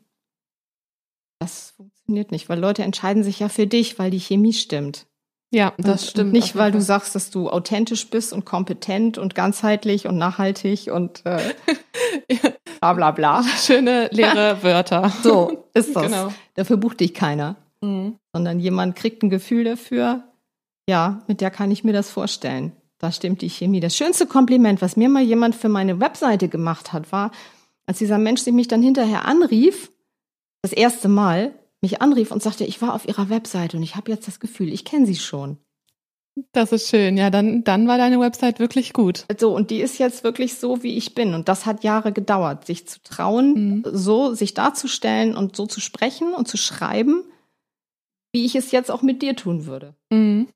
Das 1.39 1.75
funktioniert 1.77 2.31
nicht, 2.31 2.49
weil 2.49 2.59
Leute 2.59 2.81
entscheiden 2.81 3.23
sich 3.23 3.39
ja 3.39 3.47
für 3.47 3.67
dich, 3.67 3.99
weil 3.99 4.09
die 4.09 4.19
Chemie 4.19 4.53
stimmt. 4.53 5.05
Ja, 5.53 5.73
das 5.77 6.01
und, 6.01 6.09
stimmt. 6.09 6.25
Und 6.29 6.31
nicht, 6.33 6.55
weil 6.55 6.71
du 6.71 6.81
sagst, 6.81 7.13
dass 7.13 7.29
du 7.29 7.47
authentisch 7.47 8.09
bist 8.09 8.33
und 8.33 8.43
kompetent 8.43 9.19
und 9.19 9.35
ganzheitlich 9.35 10.07
und 10.07 10.17
nachhaltig 10.17 10.91
und 10.91 11.23
äh, 11.27 11.53
bla 12.79 12.93
bla 12.93 13.11
bla. 13.11 13.43
Schöne 13.43 14.09
leere 14.11 14.57
Wörter. 14.63 15.11
So 15.21 15.67
ist 15.75 15.95
das. 15.95 16.03
Genau. 16.11 16.33
Dafür 16.55 16.77
bucht 16.77 17.01
dich 17.01 17.13
keiner, 17.13 17.55
Mhm. 17.81 18.17
sondern 18.33 18.59
jemand 18.59 18.95
kriegt 18.95 19.23
ein 19.23 19.29
Gefühl 19.29 19.63
dafür, 19.63 20.23
ja, 20.89 21.23
mit 21.27 21.41
der 21.41 21.51
kann 21.51 21.71
ich 21.71 21.83
mir 21.83 21.93
das 21.93 22.09
vorstellen. 22.09 22.73
Da 22.99 23.11
stimmt 23.11 23.41
die 23.41 23.49
Chemie. 23.49 23.79
Das 23.79 23.95
schönste 23.95 24.27
Kompliment, 24.27 24.81
was 24.81 24.95
mir 24.95 25.09
mal 25.09 25.23
jemand 25.23 25.55
für 25.55 25.69
meine 25.69 25.99
Webseite 25.99 26.47
gemacht 26.49 26.93
hat, 26.93 27.11
war, 27.11 27.31
als 27.87 27.97
dieser 27.97 28.19
Mensch 28.19 28.41
sich 28.41 28.53
mich 28.53 28.67
dann 28.67 28.83
hinterher 28.83 29.25
anrief, 29.25 29.91
das 30.61 30.71
erste 30.73 31.07
Mal, 31.07 31.53
mich 31.81 32.01
anrief 32.01 32.31
und 32.31 32.43
sagte, 32.43 32.63
ich 32.63 32.79
war 32.83 32.93
auf 32.93 33.07
ihrer 33.07 33.29
Webseite 33.29 33.77
und 33.77 33.83
ich 33.83 33.95
habe 33.95 34.11
jetzt 34.11 34.27
das 34.27 34.39
Gefühl, 34.39 34.71
ich 34.71 34.85
kenne 34.85 35.07
sie 35.07 35.15
schon. 35.15 35.57
Das 36.53 36.71
ist 36.71 36.87
schön. 36.89 37.17
Ja, 37.17 37.29
dann, 37.29 37.63
dann 37.63 37.87
war 37.87 37.97
deine 37.97 38.19
Website 38.19 38.59
wirklich 38.59 38.93
gut. 38.93 39.25
So, 39.39 39.53
und 39.55 39.71
die 39.71 39.81
ist 39.81 39.97
jetzt 39.97 40.23
wirklich 40.23 40.53
so, 40.55 40.83
wie 40.83 40.95
ich 40.95 41.15
bin. 41.15 41.33
Und 41.33 41.49
das 41.49 41.65
hat 41.65 41.83
Jahre 41.83 42.11
gedauert, 42.13 42.65
sich 42.67 42.87
zu 42.87 43.01
trauen, 43.03 43.53
Mhm. 43.53 43.83
so 43.91 44.33
sich 44.35 44.53
darzustellen 44.53 45.35
und 45.35 45.55
so 45.55 45.65
zu 45.65 45.81
sprechen 45.81 46.33
und 46.33 46.47
zu 46.47 46.57
schreiben, 46.57 47.23
wie 48.33 48.45
ich 48.45 48.55
es 48.55 48.71
jetzt 48.71 48.89
auch 48.91 49.01
mit 49.01 49.21
dir 49.21 49.35
tun 49.35 49.65
würde. 49.65 49.93
Mhm. 50.11 50.47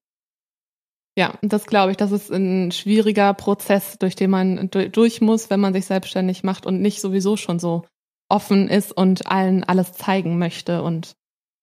Ja, 1.18 1.38
das 1.42 1.66
glaube 1.66 1.92
ich. 1.92 1.98
Das 1.98 2.12
ist 2.12 2.30
ein 2.32 2.72
schwieriger 2.72 3.34
Prozess, 3.34 3.98
durch 4.00 4.16
den 4.16 4.30
man 4.30 4.70
du- 4.70 4.90
durch 4.90 5.22
muss, 5.22 5.50
wenn 5.50 5.62
man 5.62 5.74
sich 5.74 5.86
selbstständig 5.86 6.44
macht 6.44 6.66
und 6.66 6.82
nicht 6.82 7.00
sowieso 7.00 7.38
schon 7.38 7.58
so 7.60 7.86
offen 8.30 8.68
ist 8.68 8.92
und 8.92 9.28
allen 9.28 9.64
alles 9.64 9.94
zeigen 9.94 10.38
möchte. 10.38 10.84
Und 10.84 11.14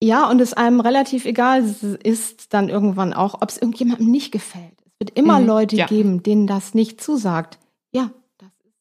Ja, 0.02 0.30
und 0.30 0.40
es 0.40 0.54
einem 0.54 0.80
relativ 0.80 1.26
egal 1.26 1.62
ist 2.02 2.54
dann 2.54 2.68
irgendwann 2.70 3.12
auch, 3.12 3.42
ob 3.42 3.50
es 3.50 3.58
irgendjemandem 3.58 4.10
nicht 4.10 4.32
gefällt. 4.32 4.72
Es 4.86 4.92
wird 5.08 5.18
immer 5.18 5.38
Mhm, 5.40 5.46
Leute 5.46 5.76
ja. 5.76 5.86
geben, 5.86 6.22
denen 6.22 6.46
das 6.46 6.72
nicht 6.74 7.00
zusagt. 7.02 7.58
Ja, 7.94 8.10
das 8.38 8.48
ist 8.64 8.72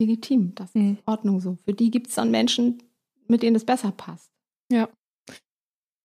legitim, 0.00 0.54
das 0.54 0.68
ist 0.70 0.74
Mhm. 0.76 0.82
in 0.90 0.98
Ordnung 1.06 1.40
so. 1.40 1.56
Für 1.64 1.72
die 1.72 1.90
gibt 1.90 2.08
es 2.08 2.14
dann 2.16 2.30
Menschen, 2.30 2.82
mit 3.26 3.42
denen 3.42 3.56
es 3.56 3.64
besser 3.64 3.90
passt. 3.92 4.30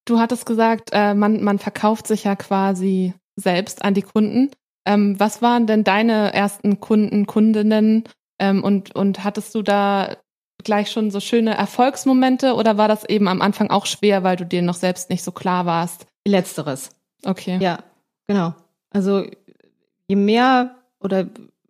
Du 0.06 0.20
hattest 0.20 0.46
gesagt, 0.46 0.90
äh, 0.92 1.14
man, 1.14 1.44
man 1.44 1.60
verkauft 1.60 2.08
sich 2.08 2.24
ja 2.24 2.36
quasi 2.36 3.14
selbst 3.36 3.84
an 3.84 3.94
die 3.94 4.02
Kunden. 4.02 4.52
Ähm, 4.86 5.20
was 5.20 5.42
waren 5.42 5.68
denn 5.68 5.84
deine 5.84 6.34
ersten 6.34 6.80
Kunden, 6.80 7.26
Kundinnen? 7.26 8.04
Ähm, 8.40 8.64
und, 8.64 8.96
und 8.96 9.24
hattest 9.24 9.56
du 9.56 9.62
da 9.62 10.18
gleich 10.64 10.92
schon 10.92 11.12
so 11.12 11.20
schöne 11.20 11.56
Erfolgsmomente 11.56 12.54
oder 12.56 12.78
war 12.78 12.88
das 12.88 13.04
eben 13.06 13.28
am 13.28 13.42
Anfang 13.42 13.70
auch 13.70 13.86
schwer, 13.86 14.24
weil 14.24 14.36
du 14.36 14.46
dir 14.46 14.62
noch 14.62 14.76
selbst 14.76 15.10
nicht 15.10 15.24
so 15.24 15.32
klar 15.32 15.66
warst? 15.66 16.06
Letzteres. 16.26 16.90
Okay. 17.26 17.58
Ja, 17.62 17.80
genau. 18.28 18.54
Also 18.90 19.26
je 20.08 20.16
mehr 20.16 20.76
oder 21.00 21.28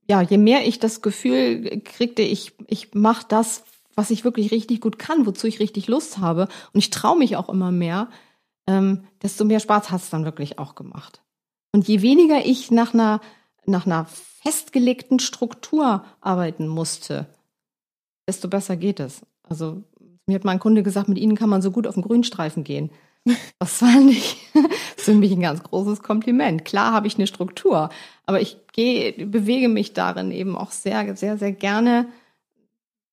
ja, 0.10 0.22
je 0.22 0.38
mehr 0.38 0.68
ich 0.68 0.80
das 0.80 1.02
Gefühl 1.02 1.82
kriegte, 1.82 2.22
ich, 2.22 2.54
ich 2.68 2.94
mache 2.94 3.26
das, 3.30 3.64
was 3.96 4.12
ich 4.12 4.24
wirklich 4.24 4.52
richtig 4.52 4.82
gut 4.82 5.00
kann, 5.00 5.26
wozu 5.26 5.48
ich 5.48 5.60
richtig 5.60 5.88
Lust 5.88 6.18
habe, 6.18 6.48
und 6.74 6.80
ich 6.80 6.90
traue 6.90 7.18
mich 7.18 7.36
auch 7.36 7.50
immer 7.50 7.72
mehr, 7.72 8.10
ähm, 8.68 9.04
desto 9.22 9.46
mehr 9.46 9.60
Spaß 9.60 9.92
hat 9.92 10.02
es 10.02 10.10
dann 10.10 10.26
wirklich 10.26 10.60
auch 10.60 10.76
gemacht. 10.76 11.22
Und 11.74 11.88
je 11.88 12.02
weniger 12.02 12.46
ich 12.46 12.72
nach 12.72 12.94
einer, 12.94 13.20
nach 13.66 13.86
einer 13.86 14.06
festgelegten 14.06 15.20
Struktur 15.20 16.06
arbeiten 16.22 16.68
musste, 16.68 17.28
desto 18.28 18.48
besser 18.48 18.78
geht 18.78 19.00
es. 19.00 19.22
Also 19.44 19.84
mir 20.26 20.36
hat 20.36 20.46
mein 20.46 20.60
Kunde 20.60 20.84
gesagt, 20.84 21.10
mit 21.10 21.18
Ihnen 21.18 21.36
kann 21.36 21.50
man 21.50 21.62
so 21.62 21.72
gut 21.72 21.88
auf 21.88 21.96
den 21.96 22.04
Grünstreifen 22.04 22.64
gehen. 22.64 22.90
Das 23.58 23.78
fand 23.78 24.12
ich 24.12 24.36
das 24.54 24.64
für 25.06 25.14
mich 25.14 25.32
ein 25.32 25.40
ganz 25.40 25.64
großes 25.64 26.04
Kompliment. 26.04 26.66
Klar 26.66 26.92
habe 26.92 27.08
ich 27.08 27.16
eine 27.16 27.26
Struktur, 27.26 27.90
aber 28.26 28.42
ich 28.42 28.58
gehe, 28.74 29.14
bewege 29.26 29.70
mich 29.70 29.94
darin 29.94 30.32
eben 30.32 30.58
auch 30.58 30.72
sehr, 30.72 31.16
sehr, 31.16 31.38
sehr 31.38 31.54
gerne 31.54 32.08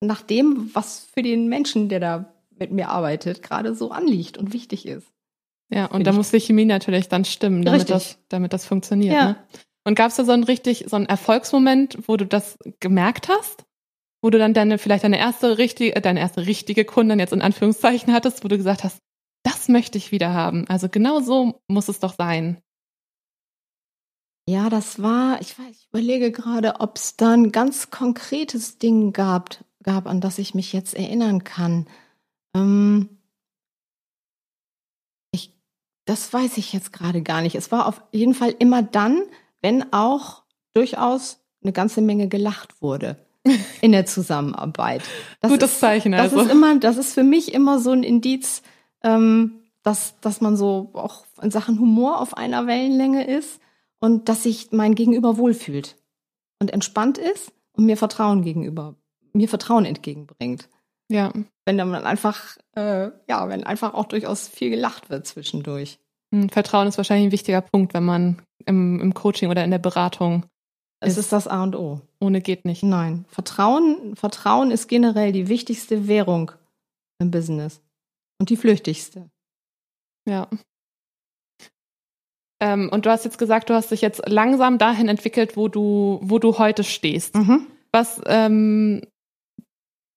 nach 0.01 0.23
dem, 0.23 0.71
was 0.75 1.07
für 1.15 1.23
den 1.23 1.49
Menschen, 1.49 1.89
der 1.89 2.01
da 2.01 2.35
mit 2.59 2.73
mir 2.73 2.89
arbeitet, 2.89 3.43
gerade 3.43 3.75
so 3.75 3.91
anliegt 3.91 4.39
und 4.39 4.53
wichtig 4.53 4.87
ist. 4.87 5.07
Ja, 5.73 5.87
und 5.87 6.07
da 6.07 6.11
ich- 6.11 6.17
muss 6.17 6.31
die 6.31 6.41
Chemie 6.41 6.65
natürlich 6.65 7.09
dann 7.09 7.25
stimmen, 7.25 7.65
damit, 7.65 7.83
Richtig. 7.83 7.95
das, 7.95 8.19
damit 8.29 8.53
das 8.53 8.65
funktioniert. 8.67 9.15
Ja. 9.15 9.25
Ne? 9.31 9.37
Und 9.87 9.95
gab 9.95 10.11
es 10.11 10.17
da 10.17 10.25
so 10.25 10.33
einen 10.33 10.45
richtig, 10.45 10.85
so 10.89 10.97
einen 10.97 11.07
Erfolgsmoment, 11.07 11.99
wo 12.07 12.17
du 12.17 12.27
das 12.27 12.57
gemerkt 12.81 13.29
hast? 13.29 13.65
Wo 14.23 14.29
du 14.29 14.37
dann 14.39 14.53
deine, 14.53 14.77
vielleicht 14.77 15.05
deine 15.05 15.19
erste 15.19 15.57
richtige, 15.57 15.97
äh, 15.97 16.01
deine 16.03 16.21
erste 16.21 16.45
richtige 16.47 16.85
Kundin 16.85 17.19
jetzt 17.19 17.33
in 17.33 17.41
Anführungszeichen 17.41 18.13
hattest, 18.13 18.45
wo 18.45 18.49
du 18.49 18.59
gesagt 18.59 18.85
hast, 18.85 18.99
das 19.43 19.69
möchte 19.69 19.97
ich 19.97 20.13
wieder 20.13 20.35
haben. 20.35 20.67
Also 20.69 20.91
genau 20.91 21.21
so 21.21 21.63
muss 21.69 21.89
es 21.89 22.01
doch 22.01 22.15
sein. 22.15 22.61
Ja, 24.47 24.69
das 24.69 25.01
war, 25.03 25.41
ich 25.41 25.59
weiß, 25.59 25.71
ich 25.71 25.89
überlege 25.89 26.33
gerade, 26.33 26.81
ob 26.81 26.97
es 26.97 27.17
da 27.17 27.33
ein 27.33 27.53
ganz 27.53 27.91
konkretes 27.91 28.79
Ding 28.79 29.13
gab, 29.13 29.65
gab, 29.83 30.07
an 30.07 30.21
das 30.21 30.39
ich 30.39 30.55
mich 30.55 30.73
jetzt 30.73 30.95
erinnern 30.95 31.45
kann. 31.45 31.87
Ähm, 32.55 33.09
ich, 35.33 35.55
das 36.05 36.33
weiß 36.33 36.59
ich 36.59 36.73
jetzt 36.73 36.93
gerade 36.93 37.23
gar 37.23 37.43
nicht. 37.43 37.55
Es 37.55 37.73
war 37.73 37.87
auf 37.87 38.03
jeden 38.13 38.35
Fall 38.35 38.55
immer 38.59 38.83
dann, 38.83 39.23
wenn 39.63 39.93
auch 39.93 40.43
durchaus 40.75 41.39
eine 41.63 41.73
ganze 41.73 42.01
Menge 42.01 42.29
gelacht 42.29 42.81
wurde 42.81 43.17
in 43.81 43.93
der 43.93 44.07
Zusammenarbeit. 44.07 45.03
Das 45.41 45.51
Gutes 45.51 45.73
ist, 45.73 45.81
Zeichen 45.81 46.13
Das 46.13 46.33
also. 46.33 46.41
ist 46.41 46.51
immer, 46.51 46.79
das 46.79 46.97
ist 46.97 47.15
für 47.15 47.25
mich 47.25 47.53
immer 47.55 47.79
so 47.79 47.91
ein 47.91 48.03
Indiz, 48.03 48.63
ähm, 49.03 49.61
dass, 49.83 50.19
dass 50.21 50.41
man 50.41 50.57
so 50.57 50.91
auch 50.93 51.25
in 51.41 51.51
Sachen 51.51 51.79
Humor 51.79 52.21
auf 52.21 52.37
einer 52.37 52.67
Wellenlänge 52.67 53.27
ist 53.27 53.61
und 53.99 54.29
dass 54.29 54.43
sich 54.43 54.73
mein 54.73 54.95
Gegenüber 54.95 55.39
wohlfühlt 55.39 55.97
und 56.59 56.71
entspannt 56.73 57.19
ist 57.19 57.53
und 57.73 57.87
mir 57.87 57.97
Vertrauen 57.97 58.43
gegenüber, 58.43 58.97
mir 59.33 59.49
Vertrauen 59.49 59.85
entgegenbringt. 59.85 60.69
Ja. 61.11 61.33
Wenn 61.67 61.79
dann 61.79 61.95
einfach, 61.95 62.57
äh, 62.77 63.11
ja, 63.29 63.49
wenn 63.49 63.65
einfach 63.65 63.95
auch 63.95 64.07
durchaus 64.07 64.49
viel 64.49 64.71
gelacht 64.71 65.11
wird 65.11 65.27
zwischendurch. 65.27 65.99
Hm, 66.35 66.49
Vertrauen 66.49 66.87
ist 66.89 66.97
wahrscheinlich 66.99 67.29
ein 67.29 67.33
wichtiger 67.33 67.61
Punkt, 67.61 67.95
wenn 67.95 68.05
man 68.05 68.43
im, 68.67 69.01
im 69.01 69.15
Coaching 69.15 69.51
oder 69.51 69.65
in 69.65 69.71
der 69.73 69.79
Beratung 69.79 70.47
Es 71.01 71.13
Ist- 71.13 71.19
ist 71.19 71.33
das 71.33 71.49
A 71.49 71.63
und 71.63 71.75
O. 71.77 72.01
ohne 72.21 72.41
geht 72.41 72.65
nicht. 72.65 72.83
Nein, 72.83 73.25
Vertrauen, 73.29 74.15
Vertrauen 74.17 74.71
ist 74.71 74.87
generell 74.89 75.33
die 75.33 75.49
wichtigste 75.49 76.07
Währung 76.07 76.53
im 77.21 77.31
Business 77.31 77.81
und 78.41 78.51
die 78.51 78.57
flüchtigste. 78.57 79.29
Ja. 80.29 80.49
Ähm, 82.63 82.91
und 82.93 83.07
du 83.07 83.11
hast 83.11 83.25
jetzt 83.25 83.39
gesagt, 83.39 83.71
du 83.71 83.75
hast 83.75 83.91
dich 83.91 84.03
jetzt 84.03 84.23
langsam 84.29 84.77
dahin 84.79 85.09
entwickelt, 85.09 85.57
wo 85.57 85.69
du, 85.69 86.21
wo 86.23 86.39
du 86.39 86.59
heute 86.59 86.85
stehst. 86.85 87.35
Mhm. 87.35 87.67
Was, 87.93 88.21
ähm, 88.27 89.03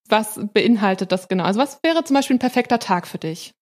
was 0.09 0.39
beinhaltet 0.53 1.11
das 1.11 1.27
genau? 1.27 1.45
Also 1.45 1.59
was 1.59 1.81
wäre 1.83 2.03
zum 2.03 2.15
Beispiel 2.15 2.35
ein 2.35 2.39
perfekter 2.39 2.79
Tag 2.79 3.07
für 3.07 3.17
dich? 3.17 3.53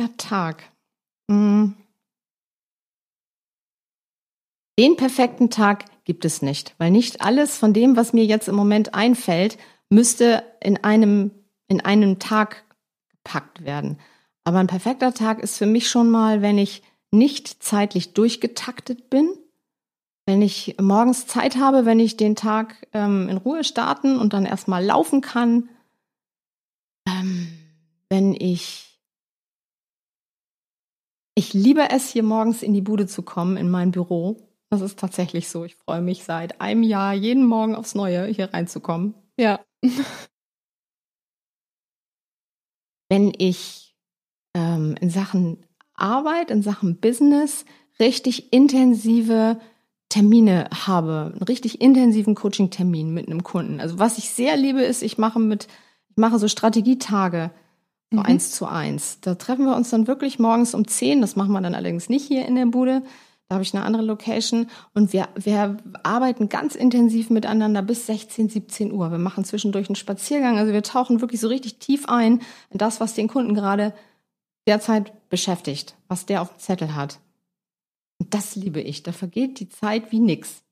Der 0.00 0.16
Tag. 0.16 0.64
Mm. 1.28 1.72
Den 4.78 4.96
perfekten 4.96 5.50
Tag 5.50 5.84
gibt 6.04 6.24
es 6.24 6.40
nicht. 6.40 6.74
Weil 6.78 6.90
nicht 6.90 7.20
alles 7.20 7.58
von 7.58 7.74
dem, 7.74 7.96
was 7.96 8.12
mir 8.12 8.24
jetzt 8.24 8.48
im 8.48 8.54
Moment 8.54 8.94
einfällt, 8.94 9.58
müsste 9.90 10.42
in 10.62 10.82
einem, 10.82 11.32
in 11.68 11.80
einem 11.82 12.18
Tag 12.18 12.64
gepackt 13.10 13.64
werden. 13.64 13.98
Aber 14.44 14.58
ein 14.58 14.68
perfekter 14.68 15.12
Tag 15.12 15.40
ist 15.40 15.58
für 15.58 15.66
mich 15.66 15.90
schon 15.90 16.08
mal, 16.08 16.40
wenn 16.40 16.56
ich 16.56 16.82
nicht 17.10 17.62
zeitlich 17.62 18.14
durchgetaktet 18.14 19.10
bin, 19.10 19.28
wenn 20.30 20.42
ich 20.42 20.76
morgens 20.80 21.26
Zeit 21.26 21.56
habe, 21.56 21.86
wenn 21.86 21.98
ich 21.98 22.16
den 22.16 22.36
Tag 22.36 22.86
ähm, 22.92 23.28
in 23.28 23.36
Ruhe 23.36 23.64
starten 23.64 24.16
und 24.16 24.32
dann 24.32 24.46
erstmal 24.46 24.84
laufen 24.84 25.22
kann, 25.22 25.68
ähm, 27.04 27.48
wenn 28.08 28.34
ich 28.34 29.00
ich 31.34 31.52
liebe 31.52 31.90
es, 31.90 32.10
hier 32.10 32.22
morgens 32.22 32.62
in 32.62 32.72
die 32.74 32.80
Bude 32.80 33.08
zu 33.08 33.22
kommen, 33.22 33.56
in 33.56 33.70
mein 33.70 33.90
Büro. 33.90 34.36
Das 34.68 34.82
ist 34.82 35.00
tatsächlich 35.00 35.48
so. 35.48 35.64
Ich 35.64 35.74
freue 35.74 36.00
mich 36.00 36.22
seit 36.22 36.60
einem 36.60 36.84
Jahr 36.84 37.12
jeden 37.12 37.44
Morgen 37.44 37.74
aufs 37.74 37.96
Neue, 37.96 38.26
hier 38.26 38.54
reinzukommen. 38.54 39.14
Ja. 39.36 39.58
Wenn 43.08 43.32
ich 43.36 43.96
ähm, 44.54 44.94
in 45.00 45.10
Sachen 45.10 45.66
Arbeit, 45.94 46.52
in 46.52 46.62
Sachen 46.62 47.00
Business 47.00 47.64
richtig 47.98 48.52
intensive 48.52 49.60
Termine 50.10 50.68
habe, 50.86 51.30
einen 51.32 51.42
richtig 51.44 51.80
intensiven 51.80 52.34
Coaching-Termin 52.34 53.14
mit 53.14 53.28
einem 53.28 53.42
Kunden. 53.42 53.80
Also 53.80 53.98
was 53.98 54.18
ich 54.18 54.30
sehr 54.30 54.56
liebe, 54.56 54.82
ist, 54.82 55.02
ich 55.02 55.16
mache 55.16 55.38
mit, 55.38 55.68
ich 56.10 56.16
mache 56.16 56.38
so 56.38 56.48
Strategietage, 56.48 57.50
so 58.10 58.18
mhm. 58.18 58.26
eins 58.26 58.50
zu 58.50 58.66
eins. 58.66 59.20
Da 59.20 59.36
treffen 59.36 59.64
wir 59.64 59.76
uns 59.76 59.88
dann 59.90 60.08
wirklich 60.08 60.38
morgens 60.38 60.74
um 60.74 60.86
zehn. 60.86 61.20
Das 61.20 61.36
machen 61.36 61.52
wir 61.52 61.60
dann 61.60 61.76
allerdings 61.76 62.08
nicht 62.08 62.26
hier 62.26 62.44
in 62.44 62.56
der 62.56 62.66
Bude. 62.66 63.02
Da 63.48 63.54
habe 63.54 63.62
ich 63.62 63.74
eine 63.74 63.84
andere 63.84 64.02
Location 64.02 64.68
und 64.94 65.12
wir, 65.12 65.28
wir 65.34 65.76
arbeiten 66.02 66.48
ganz 66.48 66.74
intensiv 66.74 67.30
miteinander 67.30 67.82
bis 67.82 68.06
16, 68.06 68.48
17 68.48 68.92
Uhr. 68.92 69.10
Wir 69.10 69.18
machen 69.18 69.44
zwischendurch 69.44 69.88
einen 69.88 69.96
Spaziergang. 69.96 70.58
Also 70.58 70.72
wir 70.72 70.82
tauchen 70.82 71.20
wirklich 71.20 71.40
so 71.40 71.48
richtig 71.48 71.78
tief 71.78 72.06
ein 72.06 72.42
in 72.70 72.78
das, 72.78 73.00
was 73.00 73.14
den 73.14 73.26
Kunden 73.26 73.54
gerade 73.54 73.92
derzeit 74.66 75.28
beschäftigt, 75.30 75.96
was 76.06 76.26
der 76.26 76.42
auf 76.42 76.50
dem 76.50 76.58
Zettel 76.58 76.94
hat. 76.94 77.18
Und 78.20 78.34
das 78.34 78.54
liebe 78.54 78.80
ich. 78.80 79.02
Da 79.02 79.12
vergeht 79.12 79.58
die 79.58 79.68
Zeit 79.68 80.12
wie 80.12 80.20
nix. 80.20 80.62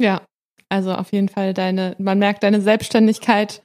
Ja, 0.00 0.22
also 0.68 0.94
auf 0.94 1.12
jeden 1.12 1.28
Fall 1.28 1.52
deine, 1.52 1.96
man 1.98 2.18
merkt 2.18 2.42
deine 2.44 2.60
Selbstständigkeit 2.60 3.62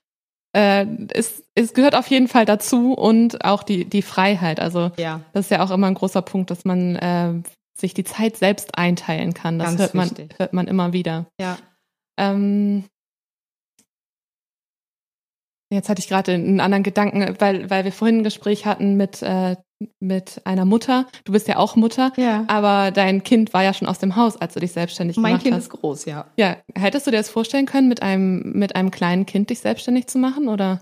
äh, 0.53 0.85
es, 1.09 1.43
es 1.55 1.73
gehört 1.73 1.95
auf 1.95 2.07
jeden 2.07 2.27
Fall 2.27 2.45
dazu 2.45 2.93
und 2.93 3.43
auch 3.43 3.63
die, 3.63 3.85
die 3.85 4.01
Freiheit. 4.01 4.59
Also 4.59 4.91
ja. 4.97 5.21
das 5.33 5.45
ist 5.45 5.51
ja 5.51 5.63
auch 5.63 5.71
immer 5.71 5.87
ein 5.87 5.95
großer 5.95 6.21
Punkt, 6.21 6.51
dass 6.51 6.63
man 6.63 6.95
äh, 6.95 7.41
sich 7.75 7.93
die 7.93 8.03
Zeit 8.03 8.37
selbst 8.37 8.77
einteilen 8.77 9.33
kann. 9.33 9.59
Das 9.59 9.77
hört 9.77 9.95
man, 9.95 10.11
hört 10.37 10.53
man 10.53 10.67
immer 10.67 10.93
wieder. 10.93 11.25
Ja. 11.39 11.57
Ähm, 12.17 12.85
jetzt 15.73 15.89
hatte 15.89 15.99
ich 15.99 16.07
gerade 16.07 16.33
einen 16.33 16.59
anderen 16.59 16.83
Gedanken, 16.83 17.35
weil, 17.39 17.69
weil 17.69 17.83
wir 17.83 17.91
vorhin 17.91 18.19
ein 18.19 18.23
Gespräch 18.23 18.65
hatten 18.65 18.95
mit 18.95 19.21
äh, 19.21 19.55
mit 19.99 20.41
einer 20.45 20.65
Mutter. 20.65 21.07
Du 21.25 21.33
bist 21.33 21.47
ja 21.47 21.57
auch 21.57 21.75
Mutter, 21.75 22.11
ja. 22.17 22.45
aber 22.47 22.91
dein 22.91 23.23
Kind 23.23 23.53
war 23.53 23.63
ja 23.63 23.73
schon 23.73 23.87
aus 23.87 23.99
dem 23.99 24.15
Haus, 24.15 24.37
als 24.37 24.53
du 24.53 24.59
dich 24.59 24.71
selbstständig 24.71 25.17
mein 25.17 25.31
gemacht 25.31 25.43
kind 25.43 25.55
hast. 25.55 25.63
Mein 25.63 25.69
Kind 25.69 25.75
ist 25.75 25.81
groß, 25.81 26.05
ja. 26.05 26.25
Ja, 26.37 26.57
hättest 26.75 27.07
du 27.07 27.11
dir 27.11 27.17
das 27.17 27.29
vorstellen 27.29 27.65
können, 27.65 27.87
mit 27.87 28.01
einem 28.01 28.53
mit 28.53 28.75
einem 28.75 28.91
kleinen 28.91 29.25
Kind 29.25 29.49
dich 29.49 29.59
selbstständig 29.59 30.07
zu 30.07 30.17
machen 30.17 30.47
oder? 30.47 30.81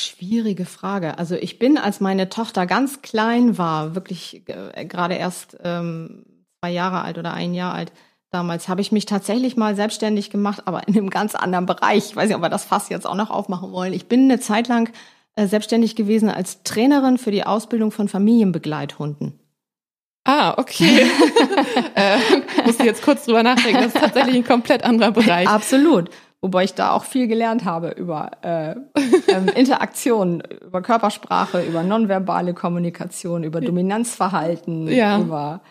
Schwierige 0.00 0.64
Frage. 0.64 1.18
Also 1.18 1.34
ich 1.36 1.58
bin, 1.58 1.78
als 1.78 2.00
meine 2.00 2.28
Tochter 2.28 2.66
ganz 2.66 3.00
klein 3.02 3.58
war, 3.58 3.94
wirklich 3.94 4.42
äh, 4.48 4.84
gerade 4.86 5.14
erst 5.14 5.56
ähm, 5.62 6.24
zwei 6.60 6.70
Jahre 6.70 7.02
alt 7.02 7.18
oder 7.18 7.32
ein 7.32 7.54
Jahr 7.54 7.74
alt, 7.74 7.92
damals 8.34 8.68
habe 8.68 8.80
ich 8.80 8.92
mich 8.92 9.06
tatsächlich 9.06 9.56
mal 9.56 9.76
selbstständig 9.76 10.30
gemacht, 10.30 10.62
aber 10.66 10.86
in 10.88 10.96
einem 10.96 11.08
ganz 11.08 11.34
anderen 11.34 11.66
Bereich. 11.66 12.06
Ich 12.10 12.16
weiß 12.16 12.26
nicht, 12.26 12.36
ob 12.36 12.42
wir 12.42 12.48
das 12.48 12.64
Fass 12.64 12.88
jetzt 12.88 13.06
auch 13.06 13.14
noch 13.14 13.30
aufmachen 13.30 13.72
wollen. 13.72 13.92
Ich 13.92 14.06
bin 14.06 14.24
eine 14.24 14.40
Zeit 14.40 14.68
lang 14.68 14.90
äh, 15.36 15.46
selbstständig 15.46 15.96
gewesen 15.96 16.28
als 16.28 16.62
Trainerin 16.64 17.16
für 17.16 17.30
die 17.30 17.44
Ausbildung 17.44 17.92
von 17.92 18.08
Familienbegleithunden. 18.08 19.38
Ah, 20.24 20.54
okay. 20.56 21.06
äh, 21.94 22.18
musste 22.64 22.84
jetzt 22.84 23.02
kurz 23.02 23.24
drüber 23.24 23.42
nachdenken. 23.42 23.82
Das 23.82 23.94
ist 23.94 24.00
tatsächlich 24.00 24.36
ein 24.36 24.44
komplett 24.44 24.82
anderer 24.82 25.12
Bereich. 25.12 25.48
Absolut. 25.48 26.10
Wobei 26.40 26.64
ich 26.64 26.74
da 26.74 26.92
auch 26.92 27.04
viel 27.04 27.26
gelernt 27.26 27.64
habe 27.64 27.90
über 27.90 28.32
äh, 28.42 28.74
ähm, 29.28 29.48
Interaktion, 29.54 30.42
über 30.62 30.82
Körpersprache, 30.82 31.62
über 31.62 31.82
nonverbale 31.82 32.52
Kommunikation, 32.52 33.44
über 33.44 33.60
Dominanzverhalten, 33.60 34.88
ja. 34.88 35.18
über 35.20 35.62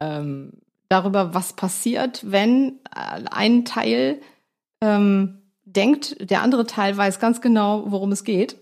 ähm, 0.00 0.52
darüber, 0.88 1.34
was 1.34 1.52
passiert, 1.54 2.30
wenn 2.30 2.80
äh, 2.94 3.24
ein 3.30 3.64
Teil 3.64 4.20
ähm, 4.80 5.42
denkt, 5.64 6.30
der 6.30 6.42
andere 6.42 6.66
Teil 6.66 6.96
weiß 6.96 7.18
ganz 7.20 7.40
genau, 7.40 7.84
worum 7.86 8.12
es 8.12 8.24
geht 8.24 8.56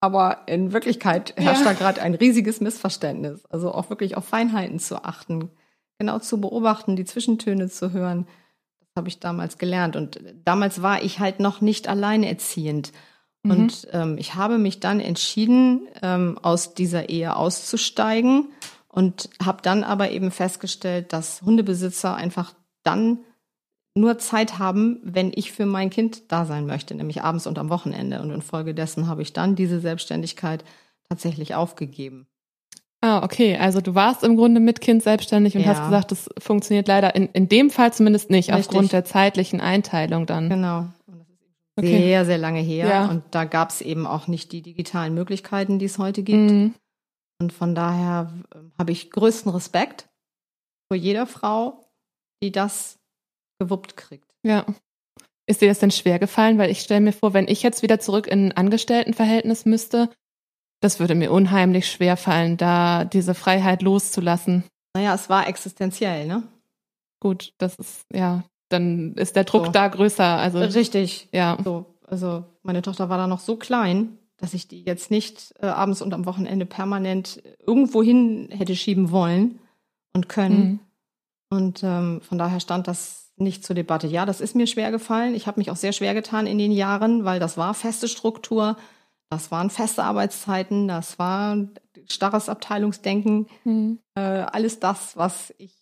aber 0.00 0.42
in 0.46 0.72
Wirklichkeit 0.72 1.34
herrscht 1.36 1.62
ja. 1.62 1.68
da 1.68 1.72
gerade 1.72 2.02
ein 2.02 2.14
riesiges 2.14 2.60
Missverständnis. 2.60 3.44
Also 3.46 3.72
auch 3.72 3.90
wirklich 3.90 4.16
auf 4.16 4.24
Feinheiten 4.24 4.78
zu 4.78 5.04
achten, 5.04 5.50
genau 5.98 6.18
zu 6.20 6.40
beobachten, 6.40 6.96
die 6.96 7.04
Zwischentöne 7.04 7.68
zu 7.68 7.92
hören. 7.92 8.26
Das 8.80 8.88
habe 8.96 9.08
ich 9.08 9.18
damals 9.18 9.58
gelernt. 9.58 9.96
Und 9.96 10.20
damals 10.44 10.82
war 10.82 11.02
ich 11.02 11.18
halt 11.18 11.40
noch 11.40 11.60
nicht 11.60 11.88
alleinerziehend. 11.88 12.92
Mhm. 13.42 13.50
Und 13.50 13.88
ähm, 13.92 14.18
ich 14.18 14.36
habe 14.36 14.58
mich 14.58 14.78
dann 14.78 15.00
entschieden, 15.00 15.88
ähm, 16.02 16.38
aus 16.40 16.74
dieser 16.74 17.08
Ehe 17.08 17.34
auszusteigen 17.34 18.52
und 18.98 19.30
habe 19.40 19.62
dann 19.62 19.84
aber 19.84 20.10
eben 20.10 20.32
festgestellt, 20.32 21.12
dass 21.12 21.42
Hundebesitzer 21.42 22.16
einfach 22.16 22.54
dann 22.82 23.20
nur 23.94 24.18
Zeit 24.18 24.58
haben, 24.58 24.98
wenn 25.04 25.30
ich 25.32 25.52
für 25.52 25.66
mein 25.66 25.88
Kind 25.88 26.32
da 26.32 26.44
sein 26.44 26.66
möchte, 26.66 26.96
nämlich 26.96 27.22
abends 27.22 27.46
und 27.46 27.60
am 27.60 27.70
Wochenende. 27.70 28.20
Und 28.20 28.32
infolgedessen 28.32 29.06
habe 29.06 29.22
ich 29.22 29.32
dann 29.32 29.54
diese 29.54 29.78
Selbstständigkeit 29.78 30.64
tatsächlich 31.08 31.54
aufgegeben. 31.54 32.26
Ah, 33.00 33.22
okay. 33.22 33.56
Also 33.56 33.80
du 33.80 33.94
warst 33.94 34.24
im 34.24 34.34
Grunde 34.34 34.58
mit 34.58 34.80
Kind 34.80 35.04
selbstständig 35.04 35.54
und 35.54 35.62
ja. 35.62 35.68
hast 35.68 35.84
gesagt, 35.84 36.10
das 36.10 36.28
funktioniert 36.36 36.88
leider 36.88 37.14
in, 37.14 37.28
in 37.28 37.48
dem 37.48 37.70
Fall 37.70 37.92
zumindest 37.92 38.30
nicht, 38.30 38.48
Richtig. 38.48 38.66
aufgrund 38.66 38.90
der 38.90 39.04
zeitlichen 39.04 39.60
Einteilung 39.60 40.26
dann. 40.26 40.48
Genau. 40.48 40.88
Und 41.06 41.20
das 41.76 41.84
ist 41.84 41.90
okay. 41.92 42.02
sehr, 42.02 42.24
sehr 42.24 42.38
lange 42.38 42.62
her. 42.62 42.88
Ja. 42.88 43.06
Und 43.06 43.22
da 43.30 43.44
gab 43.44 43.70
es 43.70 43.80
eben 43.80 44.08
auch 44.08 44.26
nicht 44.26 44.50
die 44.50 44.62
digitalen 44.62 45.14
Möglichkeiten, 45.14 45.78
die 45.78 45.86
es 45.86 45.98
heute 45.98 46.24
gibt. 46.24 46.50
Mhm. 46.50 46.74
Und 47.40 47.52
von 47.52 47.74
daher 47.74 48.32
ähm, 48.54 48.72
habe 48.78 48.92
ich 48.92 49.10
größten 49.10 49.50
Respekt 49.52 50.08
vor 50.88 50.96
jeder 50.96 51.26
Frau, 51.26 51.88
die 52.42 52.52
das 52.52 52.98
gewuppt 53.60 53.96
kriegt. 53.96 54.34
Ja. 54.42 54.66
Ist 55.46 55.62
dir 55.62 55.68
das 55.68 55.78
denn 55.78 55.90
schwer 55.90 56.18
gefallen? 56.18 56.58
Weil 56.58 56.70
ich 56.70 56.80
stelle 56.80 57.00
mir 57.00 57.12
vor, 57.12 57.32
wenn 57.32 57.48
ich 57.48 57.62
jetzt 57.62 57.82
wieder 57.82 58.00
zurück 58.00 58.26
in 58.26 58.48
ein 58.48 58.56
Angestelltenverhältnis 58.56 59.64
müsste, 59.64 60.10
das 60.80 61.00
würde 61.00 61.14
mir 61.14 61.32
unheimlich 61.32 61.90
schwer 61.90 62.16
fallen, 62.16 62.56
da 62.56 63.04
diese 63.04 63.34
Freiheit 63.34 63.82
loszulassen. 63.82 64.64
Naja, 64.94 65.14
es 65.14 65.28
war 65.28 65.48
existenziell, 65.48 66.26
ne? 66.26 66.42
Gut, 67.20 67.52
das 67.58 67.74
ist, 67.76 68.04
ja, 68.12 68.44
dann 68.68 69.14
ist 69.14 69.36
der 69.36 69.44
Druck 69.44 69.66
so. 69.66 69.72
da 69.72 69.88
größer. 69.88 70.24
Also, 70.24 70.58
Richtig. 70.58 71.28
Ja. 71.32 71.58
So, 71.64 71.86
also 72.06 72.44
meine 72.62 72.82
Tochter 72.82 73.08
war 73.08 73.18
da 73.18 73.26
noch 73.26 73.40
so 73.40 73.56
klein, 73.56 74.17
dass 74.38 74.54
ich 74.54 74.68
die 74.68 74.82
jetzt 74.82 75.10
nicht 75.10 75.54
äh, 75.60 75.66
abends 75.66 76.00
und 76.00 76.14
am 76.14 76.24
Wochenende 76.24 76.64
permanent 76.64 77.42
irgendwo 77.64 78.02
hin 78.02 78.48
hätte 78.50 78.74
schieben 78.74 79.10
wollen 79.10 79.58
und 80.14 80.28
können. 80.28 80.58
Mhm. 80.58 80.80
Und 81.50 81.82
ähm, 81.82 82.20
von 82.22 82.38
daher 82.38 82.60
stand 82.60 82.88
das 82.88 83.32
nicht 83.36 83.64
zur 83.64 83.74
Debatte. 83.74 84.06
Ja, 84.06 84.26
das 84.26 84.40
ist 84.40 84.54
mir 84.54 84.66
schwer 84.66 84.90
gefallen. 84.90 85.34
Ich 85.34 85.46
habe 85.46 85.60
mich 85.60 85.70
auch 85.70 85.76
sehr 85.76 85.92
schwer 85.92 86.14
getan 86.14 86.46
in 86.46 86.58
den 86.58 86.72
Jahren, 86.72 87.24
weil 87.24 87.40
das 87.40 87.56
war 87.56 87.74
feste 87.74 88.08
Struktur, 88.08 88.76
das 89.30 89.50
waren 89.50 89.70
feste 89.70 90.04
Arbeitszeiten, 90.04 90.88
das 90.88 91.18
war 91.18 91.56
starres 92.08 92.48
Abteilungsdenken, 92.48 93.46
mhm. 93.64 93.98
äh, 94.14 94.20
alles 94.20 94.80
das, 94.80 95.16
was 95.16 95.54
ich 95.58 95.77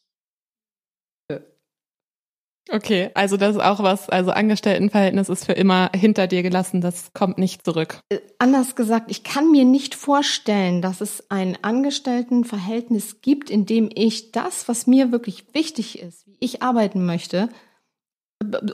Okay, 2.68 3.10
also 3.14 3.36
das 3.36 3.54
ist 3.54 3.62
auch 3.62 3.80
was, 3.82 4.08
also 4.08 4.32
Angestelltenverhältnis 4.32 5.28
ist 5.28 5.44
für 5.44 5.52
immer 5.52 5.90
hinter 5.94 6.26
dir 6.26 6.42
gelassen, 6.42 6.80
das 6.80 7.12
kommt 7.12 7.38
nicht 7.38 7.64
zurück. 7.64 8.00
Äh, 8.08 8.18
anders 8.38 8.74
gesagt, 8.74 9.10
ich 9.10 9.22
kann 9.22 9.52
mir 9.52 9.64
nicht 9.64 9.94
vorstellen, 9.94 10.82
dass 10.82 11.00
es 11.00 11.30
ein 11.30 11.56
Angestelltenverhältnis 11.62 13.20
gibt, 13.20 13.50
in 13.50 13.66
dem 13.66 13.88
ich 13.94 14.32
das, 14.32 14.66
was 14.68 14.88
mir 14.88 15.12
wirklich 15.12 15.54
wichtig 15.54 16.00
ist, 16.00 16.26
wie 16.26 16.36
ich 16.40 16.62
arbeiten 16.62 17.06
möchte, 17.06 17.48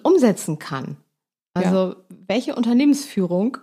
umsetzen 0.02 0.58
kann. 0.58 0.96
Also 1.54 1.76
ja. 1.76 1.96
welche 2.08 2.54
Unternehmensführung 2.54 3.58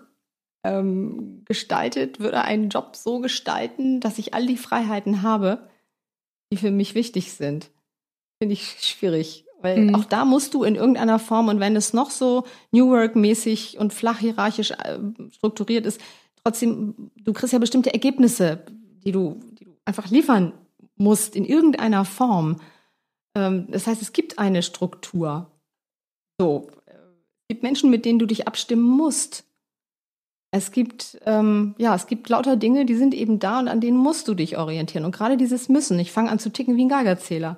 ähm, 0.64 1.44
gestaltet, 1.46 2.20
würde 2.20 2.42
einen 2.42 2.70
Job 2.70 2.96
so 2.96 3.20
gestalten, 3.20 4.00
dass 4.00 4.20
ich 4.20 4.34
all 4.36 4.46
die 4.46 4.58
Freiheiten 4.58 5.24
habe, 5.24 5.68
die 6.52 6.58
für 6.58 6.72
mich 6.72 6.94
wichtig 6.94 7.34
sind. 7.34 7.72
Finde 8.40 8.54
ich 8.54 8.78
schwierig. 8.80 9.46
Weil 9.62 9.86
mhm. 9.86 9.96
auch 9.96 10.06
da 10.06 10.26
musst 10.26 10.54
du 10.54 10.64
in 10.64 10.76
irgendeiner 10.76 11.20
Form, 11.20 11.50
und 11.50 11.60
wenn 11.60 11.76
es 11.76 11.94
noch 11.94 12.12
so 12.12 12.46
New 12.72 12.90
Work-mäßig 12.90 13.78
und 13.78 13.94
flach 13.94 14.20
hierarchisch 14.20 14.72
äh, 14.72 15.00
strukturiert 15.32 15.86
ist, 15.86 16.00
trotzdem, 16.44 17.12
du 17.18 17.34
kriegst 17.34 17.54
ja 17.54 17.60
bestimmte 17.60 17.94
Ergebnisse, 17.94 18.64
die 19.04 19.12
du, 19.12 19.40
die 19.60 19.66
du 19.66 19.72
einfach 19.86 20.10
liefern 20.10 20.54
musst 20.96 21.36
in 21.36 21.46
irgendeiner 21.46 22.06
Form. 22.06 22.58
Ähm, 23.36 23.68
das 23.70 23.88
heißt, 23.88 24.02
es 24.02 24.14
gibt 24.14 24.40
eine 24.40 24.64
Struktur. 24.64 25.52
So, 26.40 26.70
es 26.86 27.48
gibt 27.50 27.64
Menschen, 27.64 27.90
mit 27.90 28.06
denen 28.06 28.20
du 28.20 28.26
dich 28.26 28.48
abstimmen 28.48 28.84
musst. 28.84 29.44
Es 30.52 30.72
gibt, 30.72 31.20
ähm, 31.26 31.76
ja, 31.78 31.94
es 31.94 32.08
gibt 32.08 32.28
lauter 32.30 32.56
Dinge, 32.56 32.86
die 32.86 32.96
sind 32.96 33.14
eben 33.14 33.40
da 33.40 33.60
und 33.60 33.68
an 33.68 33.82
denen 33.82 33.98
musst 33.98 34.28
du 34.28 34.34
dich 34.34 34.58
orientieren. 34.58 35.06
Und 35.06 35.12
gerade 35.16 35.38
dieses 35.38 35.70
Müssen, 35.70 36.00
ich 36.00 36.12
fange 36.12 36.32
an 36.32 36.40
zu 36.40 36.52
ticken 36.52 36.76
wie 36.76 36.86
ein 36.86 36.90
Geigerzähler. 36.90 37.58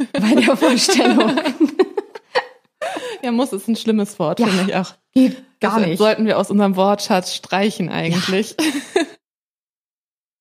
Bei 0.12 0.34
der 0.34 0.56
Vorstellung. 0.56 1.36
ja, 3.22 3.30
muss 3.32 3.52
ist 3.52 3.68
ein 3.68 3.76
schlimmes 3.76 4.18
Wort, 4.18 4.40
Ja. 4.40 4.46
finde 4.46 4.64
ich 4.70 4.76
auch. 4.76 4.94
Geht 5.12 5.42
gar 5.60 5.78
das 5.80 5.88
nicht. 5.88 5.98
sollten 5.98 6.26
wir 6.26 6.38
aus 6.38 6.50
unserem 6.50 6.76
Wortschatz 6.76 7.34
streichen 7.34 7.88
eigentlich. 7.88 8.56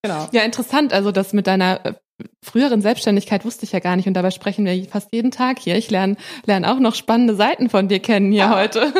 Genau. 0.02 0.30
Ja, 0.32 0.44
interessant. 0.44 0.94
Also 0.94 1.12
das 1.12 1.34
mit 1.34 1.46
deiner 1.46 1.86
äh, 1.86 1.94
früheren 2.42 2.82
Selbstständigkeit 2.82 3.44
wusste 3.44 3.66
ich 3.66 3.74
ja 3.74 3.80
gar 3.80 3.98
nicht 3.98 4.08
und 4.08 4.14
dabei 4.14 4.32
sprechen 4.32 4.64
wir 4.64 4.86
fast 4.86 5.10
jeden 5.14 5.30
Tag 5.32 5.60
hier. 5.60 5.76
Ich 5.76 5.92
lerne 5.92 6.16
lerne 6.46 6.72
auch 6.72 6.80
noch 6.80 6.96
spannende 6.96 7.36
Seiten 7.36 7.70
von 7.70 7.90
dir 7.90 8.00
kennen 8.00 8.32
hier 8.32 8.46
Ah. 8.46 8.56
heute. 8.62 8.94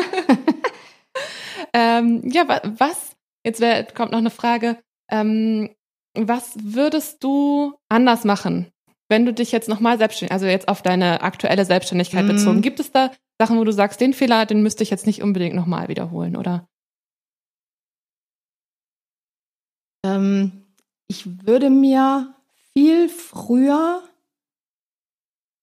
ähm, 1.72 2.22
ja, 2.30 2.46
wa 2.48 2.60
was? 2.76 3.12
Jetzt 3.44 3.60
wär, 3.62 3.84
kommt 3.84 4.12
noch 4.12 4.18
eine 4.18 4.28
Frage. 4.30 4.76
Ähm, 5.10 5.70
was 6.14 6.52
würdest 6.62 7.24
du 7.24 7.72
anders 7.88 8.24
machen, 8.24 8.70
wenn 9.10 9.26
du 9.26 9.34
dich 9.34 9.52
jetzt 9.52 9.68
nochmal 9.68 9.98
selbstständig, 9.98 10.32
also 10.32 10.46
jetzt 10.46 10.68
auf 10.68 10.82
deine 10.82 11.22
aktuelle 11.22 11.64
Selbstständigkeit 11.64 12.24
Mhm. 12.24 12.28
bezogen? 12.28 12.62
Gibt 12.62 12.80
es 12.80 12.92
da 12.92 13.10
Sachen, 13.38 13.58
wo 13.58 13.64
du 13.64 13.72
sagst, 13.72 14.00
den 14.00 14.12
Fehler, 14.12 14.46
den 14.46 14.62
müsste 14.62 14.82
ich 14.82 14.90
jetzt 14.90 15.06
nicht 15.06 15.22
unbedingt 15.22 15.54
nochmal 15.54 15.88
wiederholen, 15.88 16.36
oder? 16.36 16.68
Ähm, 20.04 20.64
ich 21.08 21.46
würde 21.46 21.70
mir 21.70 22.34
viel 22.72 23.08
früher, 23.08 24.02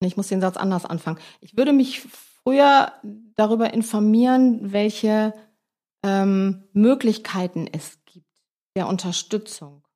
ich 0.03 0.17
muss 0.17 0.27
den 0.27 0.41
Satz 0.41 0.57
anders 0.57 0.86
anfangen. 0.86 1.19
Ich 1.41 1.57
würde 1.57 1.73
mich 1.73 2.01
früher 2.01 2.91
darüber 3.36 3.73
informieren, 3.73 4.73
welche 4.73 5.33
ähm, 6.03 6.63
Möglichkeiten 6.73 7.67
es 7.71 8.03
gibt 8.05 8.27
der 8.75 8.88
Unterstützung. 8.88 9.87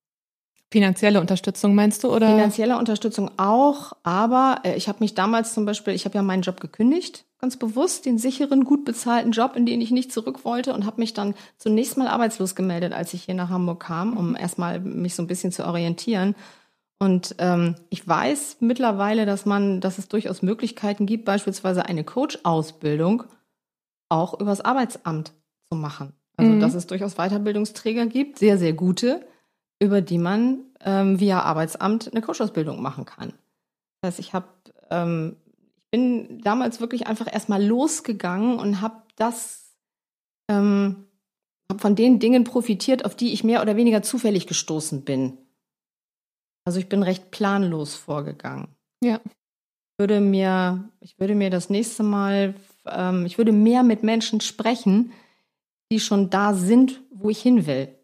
Finanzielle 0.72 1.20
Unterstützung 1.20 1.76
meinst 1.76 2.04
du, 2.04 2.16
oder? 2.16 2.30
Finanzielle 2.30 2.78
Unterstützung 2.78 3.30
auch, 3.36 3.92
aber 4.04 4.62
äh, 4.64 4.76
ich 4.78 4.88
habe 4.88 5.00
mich 5.02 5.14
damals 5.14 5.54
zum 5.54 5.66
Beispiel, 5.66 5.94
ich 5.94 6.06
habe 6.06 6.16
ja 6.16 6.22
meinen 6.22 6.44
Job 6.44 6.62
gekündigt, 6.62 7.26
ganz 7.40 7.58
bewusst, 7.58 8.06
den 8.06 8.18
sicheren, 8.18 8.64
gut 8.64 8.86
bezahlten 8.86 9.32
Job, 9.32 9.58
in 9.58 9.66
den 9.66 9.82
ich 9.82 9.92
nicht 9.92 10.14
zurück 10.14 10.46
wollte 10.46 10.74
und 10.74 10.86
habe 10.86 11.02
mich 11.02 11.14
dann 11.14 11.36
zunächst 11.58 11.98
mal 11.98 12.08
arbeitslos 12.08 12.56
gemeldet, 12.56 12.94
als 12.94 13.14
ich 13.14 13.24
hier 13.24 13.36
nach 13.36 13.50
Hamburg 13.50 13.82
kam, 13.82 14.16
um 14.16 14.34
erstmal 14.34 14.80
mich 14.80 15.14
so 15.14 15.24
ein 15.24 15.28
bisschen 15.28 15.52
zu 15.52 15.66
orientieren. 15.66 16.36
Und 17.00 17.36
ähm, 17.40 17.76
ich 17.90 18.08
weiß 18.08 18.58
mittlerweile, 18.62 19.26
dass 19.26 19.46
man, 19.46 19.82
dass 19.82 19.98
es 19.98 20.08
durchaus 20.08 20.42
Möglichkeiten 20.42 21.06
gibt, 21.06 21.26
beispielsweise 21.26 21.86
eine 21.86 22.06
Coach-Ausbildung 22.06 23.24
auch 24.08 24.40
übers 24.40 24.62
Arbeitsamt 24.62 25.34
zu 25.70 25.78
machen. 25.78 26.14
Also 26.38 26.54
Mhm. 26.54 26.60
dass 26.62 26.76
es 26.76 26.88
durchaus 26.88 27.16
Weiterbildungsträger 27.16 28.06
gibt, 28.06 28.40
sehr, 28.40 28.58
sehr 28.58 28.74
gute, 28.74 29.26
über 29.82 30.02
die 30.02 30.20
man 30.20 30.60
ähm, 30.82 31.20
via 31.20 31.42
Arbeitsamt 31.42 32.12
eine 32.12 32.22
Coach-Ausbildung 32.22 32.82
machen 32.82 33.06
kann. 33.06 33.34
Das 34.00 34.14
heißt, 34.14 34.20
ich 34.20 34.34
habe, 34.34 34.48
ähm, 34.92 35.38
ich 35.76 35.90
bin 35.90 36.40
damals 36.42 36.80
wirklich 36.80 37.08
einfach 37.08 37.32
erstmal 37.32 37.66
losgegangen 37.66 38.60
und 38.60 38.80
habe 38.80 39.02
das, 39.16 39.76
ähm, 40.50 41.08
habe 41.70 41.80
von 41.80 41.96
den 41.96 42.20
Dingen 42.20 42.44
profitiert, 42.44 43.06
auf 43.06 43.16
die 43.16 43.34
ich 43.34 43.44
mehr 43.44 43.62
oder 43.62 43.76
weniger 43.76 44.04
zufällig 44.04 44.46
gestoßen 44.46 45.04
bin. 45.04 45.40
Also 46.64 46.80
ich 46.80 46.88
bin 46.88 47.02
recht 47.02 47.32
planlos 47.32 47.96
vorgegangen. 47.96 48.68
Ja. 49.04 49.20
Würde 49.98 50.22
mir, 50.22 50.90
ich 51.00 51.20
würde 51.20 51.34
mir 51.34 51.50
das 51.50 51.72
nächste 51.72 52.04
Mal, 52.04 52.54
ähm, 52.86 53.26
ich 53.26 53.40
würde 53.40 53.52
mehr 53.52 53.82
mit 53.82 54.04
Menschen 54.04 54.42
sprechen, 54.42 55.12
die 55.92 56.00
schon 56.00 56.30
da 56.30 56.54
sind, 56.54 57.02
wo 57.10 57.32
ich 57.32 57.42
hin 57.42 57.66
will. 57.66 57.96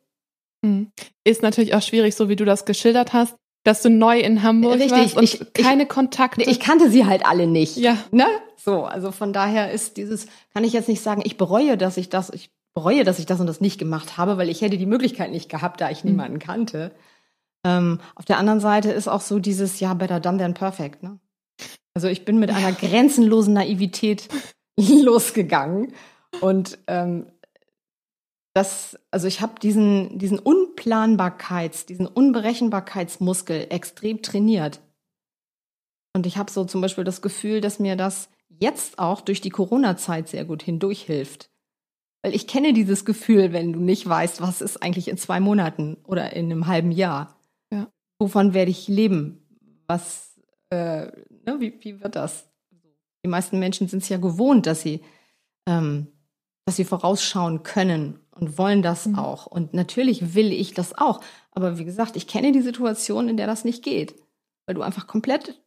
Hm. 0.66 0.92
Ist 1.24 1.42
natürlich 1.44 1.74
auch 1.76 1.82
schwierig, 1.82 2.16
so 2.16 2.30
wie 2.30 2.36
du 2.36 2.46
das 2.46 2.66
geschildert 2.66 3.14
hast, 3.14 3.36
dass 3.64 3.82
du 3.82 3.90
neu 3.90 4.20
in 4.20 4.44
Hamburg 4.44 4.76
Richtig, 4.76 4.92
warst 4.92 5.18
und 5.18 5.24
ich- 5.24 5.42
ich- 5.42 5.54
keine 5.54 5.86
Kontakte. 5.86 6.44
Ich 6.50 6.60
kannte 6.60 6.90
sie 6.90 7.06
halt 7.06 7.26
alle 7.26 7.48
nicht. 7.48 7.78
ja, 7.78 7.98
Ne? 8.12 8.26
So, 8.58 8.84
also 8.84 9.12
von 9.12 9.34
daher 9.34 9.72
ist 9.72 9.98
dieses, 9.98 10.28
kann 10.54 10.64
ich 10.64 10.74
jetzt 10.74 10.90
nicht 10.90 11.02
sagen, 11.02 11.22
ich 11.24 11.38
bereue, 11.38 11.78
dass 11.78 11.98
ich 11.98 12.10
das, 12.10 12.30
ich 12.32 12.50
bereue, 12.74 13.04
dass 13.04 13.20
ich 13.20 13.26
das 13.26 13.40
und 13.40 13.48
das 13.48 13.62
nicht 13.62 13.78
gemacht 13.78 14.18
habe, 14.18 14.38
weil 14.38 14.50
ich 14.50 14.62
hätte 14.62 14.78
die 14.78 14.86
Möglichkeit 14.86 15.32
nicht 15.32 15.50
gehabt, 15.50 15.80
da 15.82 15.90
ich 15.90 16.04
Mhm. 16.04 16.12
niemanden 16.12 16.40
kannte. 16.40 16.92
Ähm, 17.66 18.00
auf 18.16 18.26
der 18.26 18.38
anderen 18.38 18.60
Seite 18.60 18.92
ist 18.92 19.08
auch 19.08 19.22
so 19.22 19.40
dieses, 19.40 19.80
ja, 19.80 19.94
better 19.94 20.20
done 20.20 20.38
than 20.38 20.54
perfect, 20.54 21.04
ne? 21.04 21.20
Also 21.94 22.08
ich 22.08 22.26
bin 22.26 22.38
mit 22.40 22.52
einer 22.52 22.72
grenzenlosen 22.72 23.54
Naivität 23.54 24.28
losgegangen 24.80 25.94
und 26.42 26.78
ähm, 26.88 27.28
das, 28.58 28.98
also 29.12 29.28
ich 29.28 29.42
habe 29.42 29.60
diesen, 29.60 30.18
diesen 30.18 30.40
Unplanbarkeits, 30.40 31.86
diesen 31.86 32.08
Unberechenbarkeitsmuskel 32.08 33.68
extrem 33.70 34.24
trainiert. 34.24 34.82
Und 36.16 36.26
ich 36.26 36.38
habe 36.38 36.50
so 36.50 36.66
zum 36.66 36.82
Beispiel 36.82 37.04
das 37.04 37.22
Gefühl, 37.22 37.62
dass 37.62 37.78
mir 37.78 37.96
das 37.96 38.30
jetzt 38.50 38.98
auch 38.98 39.22
durch 39.22 39.42
die 39.42 39.52
Corona-Zeit 39.52 40.30
sehr 40.30 40.44
gut 40.44 40.64
hindurchhilft. 40.64 41.52
Weil 42.24 42.34
ich 42.34 42.48
kenne 42.48 42.74
dieses 42.74 43.06
Gefühl, 43.06 43.54
wenn 43.54 43.74
du 43.74 43.80
nicht 43.80 44.10
weißt, 44.10 44.42
was 44.42 44.62
ist 44.62 44.82
eigentlich 44.82 45.08
in 45.08 45.20
zwei 45.20 45.40
Monaten 45.40 45.98
oder 46.04 46.34
in 46.34 46.46
einem 46.46 46.66
halben 46.66 46.92
Jahr. 46.92 47.40
Ja. 47.72 47.92
Wovon 48.18 48.56
werde 48.56 48.72
ich 48.72 48.88
leben? 48.88 49.46
Was, 49.86 50.34
äh, 50.72 51.06
ne, 51.46 51.58
wie, 51.60 51.78
wie 51.82 52.02
wird 52.02 52.16
das? 52.16 52.50
Die 53.24 53.30
meisten 53.30 53.60
Menschen 53.60 53.88
sind 53.88 54.02
es 54.02 54.10
ja 54.10 54.18
gewohnt, 54.18 54.66
dass 54.66 54.82
sie, 54.82 55.02
ähm, 55.68 56.08
dass 56.66 56.78
sie 56.78 56.86
vorausschauen 56.86 57.62
können 57.62 58.20
und 58.38 58.58
wollen 58.58 58.82
das 58.82 59.06
Mhm. 59.08 59.20
auch. 59.20 59.46
Und 59.48 59.74
natürlich 59.74 60.34
will 60.36 60.52
ich 60.52 60.74
das 60.74 60.98
auch. 60.98 61.22
Aber 61.52 61.78
wie 61.78 61.86
gesagt, 61.86 62.16
ich 62.16 62.28
kenne 62.28 62.52
die 62.52 62.62
Situation, 62.62 63.30
in 63.30 63.38
der 63.38 63.48
das 63.48 63.66
nicht 63.66 63.84
geht. 63.84 64.16
Weil 64.66 64.76
du 64.76 64.82
einfach 64.82 65.08
komplett 65.08 65.62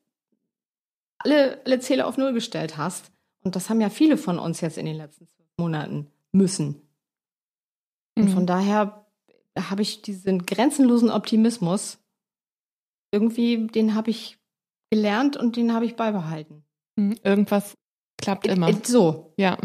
alle, 1.18 1.60
alle 1.64 1.80
Zähler 1.80 2.06
auf 2.06 2.16
Null 2.16 2.32
gestellt 2.32 2.76
hast. 2.76 3.10
Und 3.42 3.56
das 3.56 3.70
haben 3.70 3.80
ja 3.80 3.90
viele 3.90 4.16
von 4.16 4.38
uns 4.38 4.60
jetzt 4.60 4.78
in 4.78 4.86
den 4.86 4.96
letzten 4.96 5.26
zwölf 5.26 5.48
Monaten 5.58 6.10
müssen. 6.32 6.82
Und 8.16 8.24
Mhm. 8.24 8.28
von 8.34 8.46
daher 8.46 9.06
habe 9.58 9.82
ich 9.82 10.02
diesen 10.02 10.46
grenzenlosen 10.46 11.10
Optimismus 11.10 11.98
irgendwie, 13.12 13.66
den 13.66 13.94
habe 13.94 14.10
ich 14.10 14.38
gelernt 14.90 15.36
und 15.36 15.56
den 15.56 15.72
habe 15.72 15.84
ich 15.86 15.96
beibehalten. 15.96 16.64
Hm. 16.98 17.16
irgendwas 17.22 17.74
klappt 18.20 18.46
immer. 18.46 18.72
So, 18.84 19.32
Ja. 19.38 19.56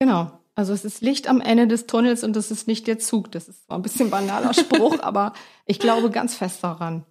genau. 0.00 0.37
Also 0.58 0.72
es 0.72 0.84
ist 0.84 1.02
Licht 1.02 1.28
am 1.28 1.40
Ende 1.40 1.68
des 1.68 1.86
Tunnels 1.86 2.24
und 2.24 2.36
es 2.36 2.50
ist 2.50 2.66
nicht 2.66 2.88
der 2.88 2.98
Zug. 2.98 3.30
Das 3.30 3.46
ist 3.48 3.64
zwar 3.66 3.78
ein 3.78 3.82
bisschen 3.82 4.10
banaler 4.10 4.52
Spruch, 4.52 4.98
aber 5.02 5.32
ich 5.66 5.78
glaube 5.78 6.10
ganz 6.10 6.34
fest 6.34 6.64
daran. 6.64 7.04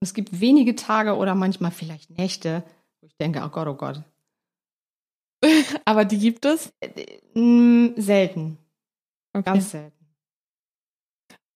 Es 0.00 0.12
gibt 0.12 0.38
wenige 0.38 0.76
Tage 0.76 1.16
oder 1.16 1.34
manchmal 1.34 1.70
vielleicht 1.70 2.10
Nächte, 2.10 2.62
wo 3.00 3.06
ich 3.06 3.16
denke, 3.16 3.42
oh 3.42 3.48
Gott, 3.48 3.68
oh 3.68 3.74
Gott. 3.74 4.02
Aber 5.86 6.04
die 6.04 6.18
gibt 6.18 6.44
es. 6.44 6.74
Mm, 7.34 7.88
selten, 7.96 8.58
Okay. 9.34 9.44
ganz 9.44 9.70
selten. 9.70 10.06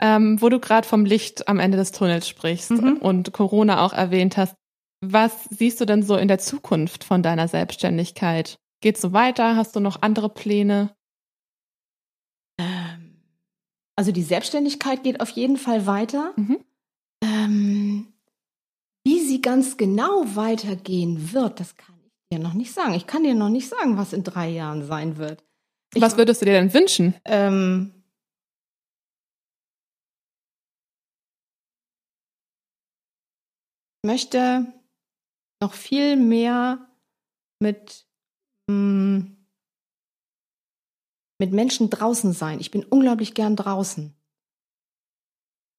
Ähm, 0.00 0.40
wo 0.40 0.48
du 0.48 0.60
gerade 0.60 0.86
vom 0.88 1.04
Licht 1.04 1.46
am 1.46 1.58
Ende 1.58 1.76
des 1.76 1.92
Tunnels 1.92 2.26
sprichst 2.26 2.70
Mhm. 2.70 2.96
und 2.98 3.32
Corona 3.34 3.84
auch 3.84 3.92
erwähnt 3.92 4.38
hast, 4.38 4.54
was 5.04 5.44
siehst 5.44 5.78
du 5.80 5.84
denn 5.84 6.02
so 6.02 6.16
in 6.16 6.28
der 6.28 6.38
Zukunft 6.38 7.04
von 7.04 7.22
deiner 7.22 7.48
Selbstständigkeit? 7.48 8.56
Geht's 8.82 9.02
so 9.02 9.12
weiter? 9.12 9.56
Hast 9.56 9.76
du 9.76 9.80
noch 9.80 10.00
andere 10.02 10.30
Pläne? 10.30 10.94
Ähm, 12.60 13.22
Also 13.98 14.12
die 14.12 14.22
Selbstständigkeit 14.22 15.02
geht 15.02 15.20
auf 15.20 15.30
jeden 15.30 15.56
Fall 15.56 15.84
weiter. 15.84 16.32
Mhm. 16.36 16.60
Ähm, 17.20 18.12
wie 19.04 19.18
sie 19.18 19.42
ganz 19.42 19.76
genau 19.76 20.36
weitergehen 20.36 21.32
wird, 21.32 21.58
das 21.58 21.76
kann 21.76 21.96
ich 22.04 22.12
dir 22.30 22.38
noch 22.40 22.54
nicht 22.54 22.72
sagen. 22.72 22.94
Ich 22.94 23.08
kann 23.08 23.24
dir 23.24 23.34
noch 23.34 23.48
nicht 23.48 23.68
sagen, 23.68 23.96
was 23.96 24.12
in 24.12 24.22
drei 24.22 24.50
Jahren 24.50 24.86
sein 24.86 25.16
wird. 25.16 25.42
Ich, 25.94 26.00
was 26.00 26.16
würdest 26.16 26.40
du 26.40 26.46
dir 26.46 26.52
denn 26.52 26.72
wünschen? 26.72 27.16
ähm, 27.24 27.92
ich 34.04 34.06
möchte 34.06 34.72
noch 35.60 35.72
viel 35.72 36.14
mehr 36.14 36.88
mit, 37.58 38.06
mm, 38.70 39.22
mit 41.38 41.52
Menschen 41.52 41.88
draußen 41.88 42.32
sein. 42.32 42.60
Ich 42.60 42.70
bin 42.70 42.84
unglaublich 42.84 43.34
gern 43.34 43.56
draußen. 43.56 44.14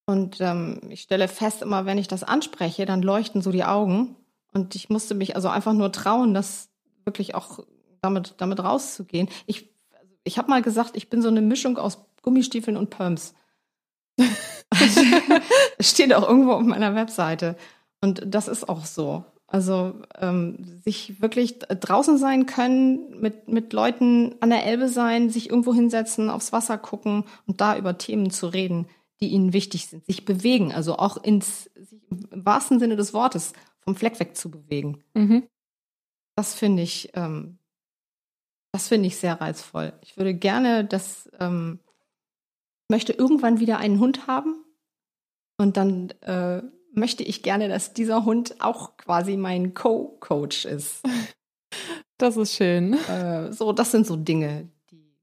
Und 0.06 0.40
ähm, 0.40 0.80
ich 0.88 1.02
stelle 1.02 1.28
fest, 1.28 1.62
immer 1.62 1.86
wenn 1.86 1.98
ich 1.98 2.08
das 2.08 2.24
anspreche, 2.24 2.86
dann 2.86 3.02
leuchten 3.02 3.42
so 3.42 3.52
die 3.52 3.64
Augen. 3.64 4.16
Und 4.52 4.74
ich 4.74 4.90
musste 4.90 5.14
mich 5.14 5.36
also 5.36 5.48
einfach 5.48 5.72
nur 5.72 5.92
trauen, 5.92 6.34
das 6.34 6.68
wirklich 7.04 7.34
auch 7.34 7.60
damit, 8.00 8.34
damit 8.38 8.60
rauszugehen. 8.60 9.28
Ich, 9.46 9.70
ich 10.24 10.38
habe 10.38 10.50
mal 10.50 10.62
gesagt, 10.62 10.96
ich 10.96 11.10
bin 11.10 11.22
so 11.22 11.28
eine 11.28 11.42
Mischung 11.42 11.78
aus 11.78 11.98
Gummistiefeln 12.22 12.76
und 12.76 12.90
Pumps. 12.90 13.34
Steht 15.80 16.12
auch 16.14 16.28
irgendwo 16.28 16.52
auf 16.52 16.62
meiner 16.62 16.94
Webseite. 16.94 17.56
Und 18.00 18.22
das 18.26 18.48
ist 18.48 18.68
auch 18.68 18.84
so. 18.84 19.24
Also 19.52 20.00
ähm, 20.16 20.80
sich 20.84 21.20
wirklich 21.20 21.58
draußen 21.58 22.18
sein 22.18 22.46
können, 22.46 23.20
mit, 23.20 23.48
mit 23.48 23.72
Leuten 23.72 24.36
an 24.38 24.50
der 24.50 24.64
Elbe 24.64 24.88
sein, 24.88 25.28
sich 25.28 25.50
irgendwo 25.50 25.74
hinsetzen, 25.74 26.30
aufs 26.30 26.52
Wasser 26.52 26.78
gucken 26.78 27.24
und 27.48 27.60
da 27.60 27.76
über 27.76 27.98
Themen 27.98 28.30
zu 28.30 28.46
reden, 28.46 28.86
die 29.20 29.26
ihnen 29.26 29.52
wichtig 29.52 29.88
sind. 29.88 30.06
Sich 30.06 30.24
bewegen, 30.24 30.72
also 30.72 30.96
auch 30.96 31.16
ins 31.16 31.64
sich 31.74 32.00
im 32.10 32.46
wahrsten 32.46 32.78
Sinne 32.78 32.94
des 32.94 33.12
Wortes 33.12 33.52
vom 33.80 33.96
Fleck 33.96 34.20
weg 34.20 34.36
zu 34.36 34.52
bewegen. 34.52 35.02
Mhm. 35.14 35.48
Das 36.36 36.54
finde 36.54 36.84
ich, 36.84 37.10
ähm, 37.14 37.58
das 38.70 38.86
finde 38.86 39.08
ich 39.08 39.16
sehr 39.16 39.40
reizvoll. 39.40 39.92
Ich 40.02 40.16
würde 40.16 40.32
gerne, 40.32 40.84
das 40.84 41.28
ähm, 41.40 41.80
möchte 42.88 43.12
irgendwann 43.12 43.58
wieder 43.58 43.78
einen 43.78 43.98
Hund 43.98 44.28
haben 44.28 44.64
und 45.58 45.76
dann 45.76 46.10
äh, 46.20 46.62
möchte 46.92 47.22
ich 47.22 47.42
gerne, 47.42 47.68
dass 47.68 47.92
dieser 47.92 48.24
Hund 48.24 48.60
auch 48.60 48.96
quasi 48.96 49.36
mein 49.36 49.74
Co-Coach 49.74 50.64
ist. 50.64 51.02
Das 52.18 52.36
ist 52.36 52.54
schön. 52.54 52.94
Äh, 53.08 53.52
so, 53.52 53.72
das 53.72 53.92
sind 53.92 54.06
so 54.06 54.16
Dinge, 54.16 54.68
die 54.90 55.16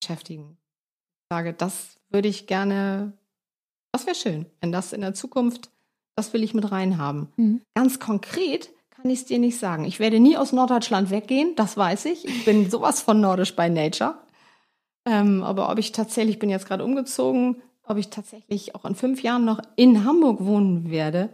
beschäftigen. 0.00 0.58
Ich 1.22 1.34
sage, 1.34 1.54
das 1.54 1.96
würde 2.10 2.28
ich 2.28 2.46
gerne, 2.46 3.12
das 3.92 4.04
wäre 4.04 4.16
schön, 4.16 4.46
wenn 4.60 4.72
das 4.72 4.92
in 4.92 5.00
der 5.00 5.14
Zukunft, 5.14 5.70
das 6.16 6.32
will 6.32 6.42
ich 6.42 6.52
mit 6.52 6.70
reinhaben. 6.70 7.32
Mhm. 7.36 7.62
Ganz 7.74 7.98
konkret 7.98 8.70
kann 8.90 9.10
ich 9.10 9.20
es 9.20 9.26
dir 9.26 9.38
nicht 9.38 9.58
sagen. 9.58 9.84
Ich 9.86 10.00
werde 10.00 10.20
nie 10.20 10.36
aus 10.36 10.52
Norddeutschland 10.52 11.10
weggehen, 11.10 11.54
das 11.56 11.76
weiß 11.76 12.04
ich. 12.06 12.26
Ich 12.26 12.44
bin 12.44 12.70
sowas 12.70 13.00
von 13.00 13.20
nordisch 13.20 13.56
by 13.56 13.70
nature. 13.70 14.18
Ähm, 15.06 15.42
aber 15.42 15.70
ob 15.70 15.78
ich 15.78 15.92
tatsächlich, 15.92 16.34
ich 16.34 16.38
bin 16.38 16.50
jetzt 16.50 16.66
gerade 16.66 16.84
umgezogen, 16.84 17.62
ob 17.90 17.98
ich 17.98 18.08
tatsächlich 18.10 18.74
auch 18.74 18.84
in 18.84 18.94
fünf 18.94 19.22
Jahren 19.22 19.44
noch 19.44 19.60
in 19.76 20.04
Hamburg 20.04 20.44
wohnen 20.44 20.90
werde, 20.90 21.30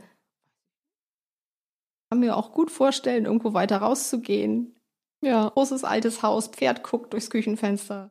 kann 2.11 2.21
mir 2.21 2.37
auch 2.37 2.53
gut 2.53 2.71
vorstellen, 2.71 3.25
irgendwo 3.25 3.53
weiter 3.53 3.79
rauszugehen. 3.79 4.75
Ja. 5.23 5.49
Großes 5.51 5.85
altes 5.85 6.23
Haus, 6.23 6.49
Pferd 6.49 6.83
guckt 6.83 7.12
durchs 7.12 7.31
Küchenfenster. 7.31 8.11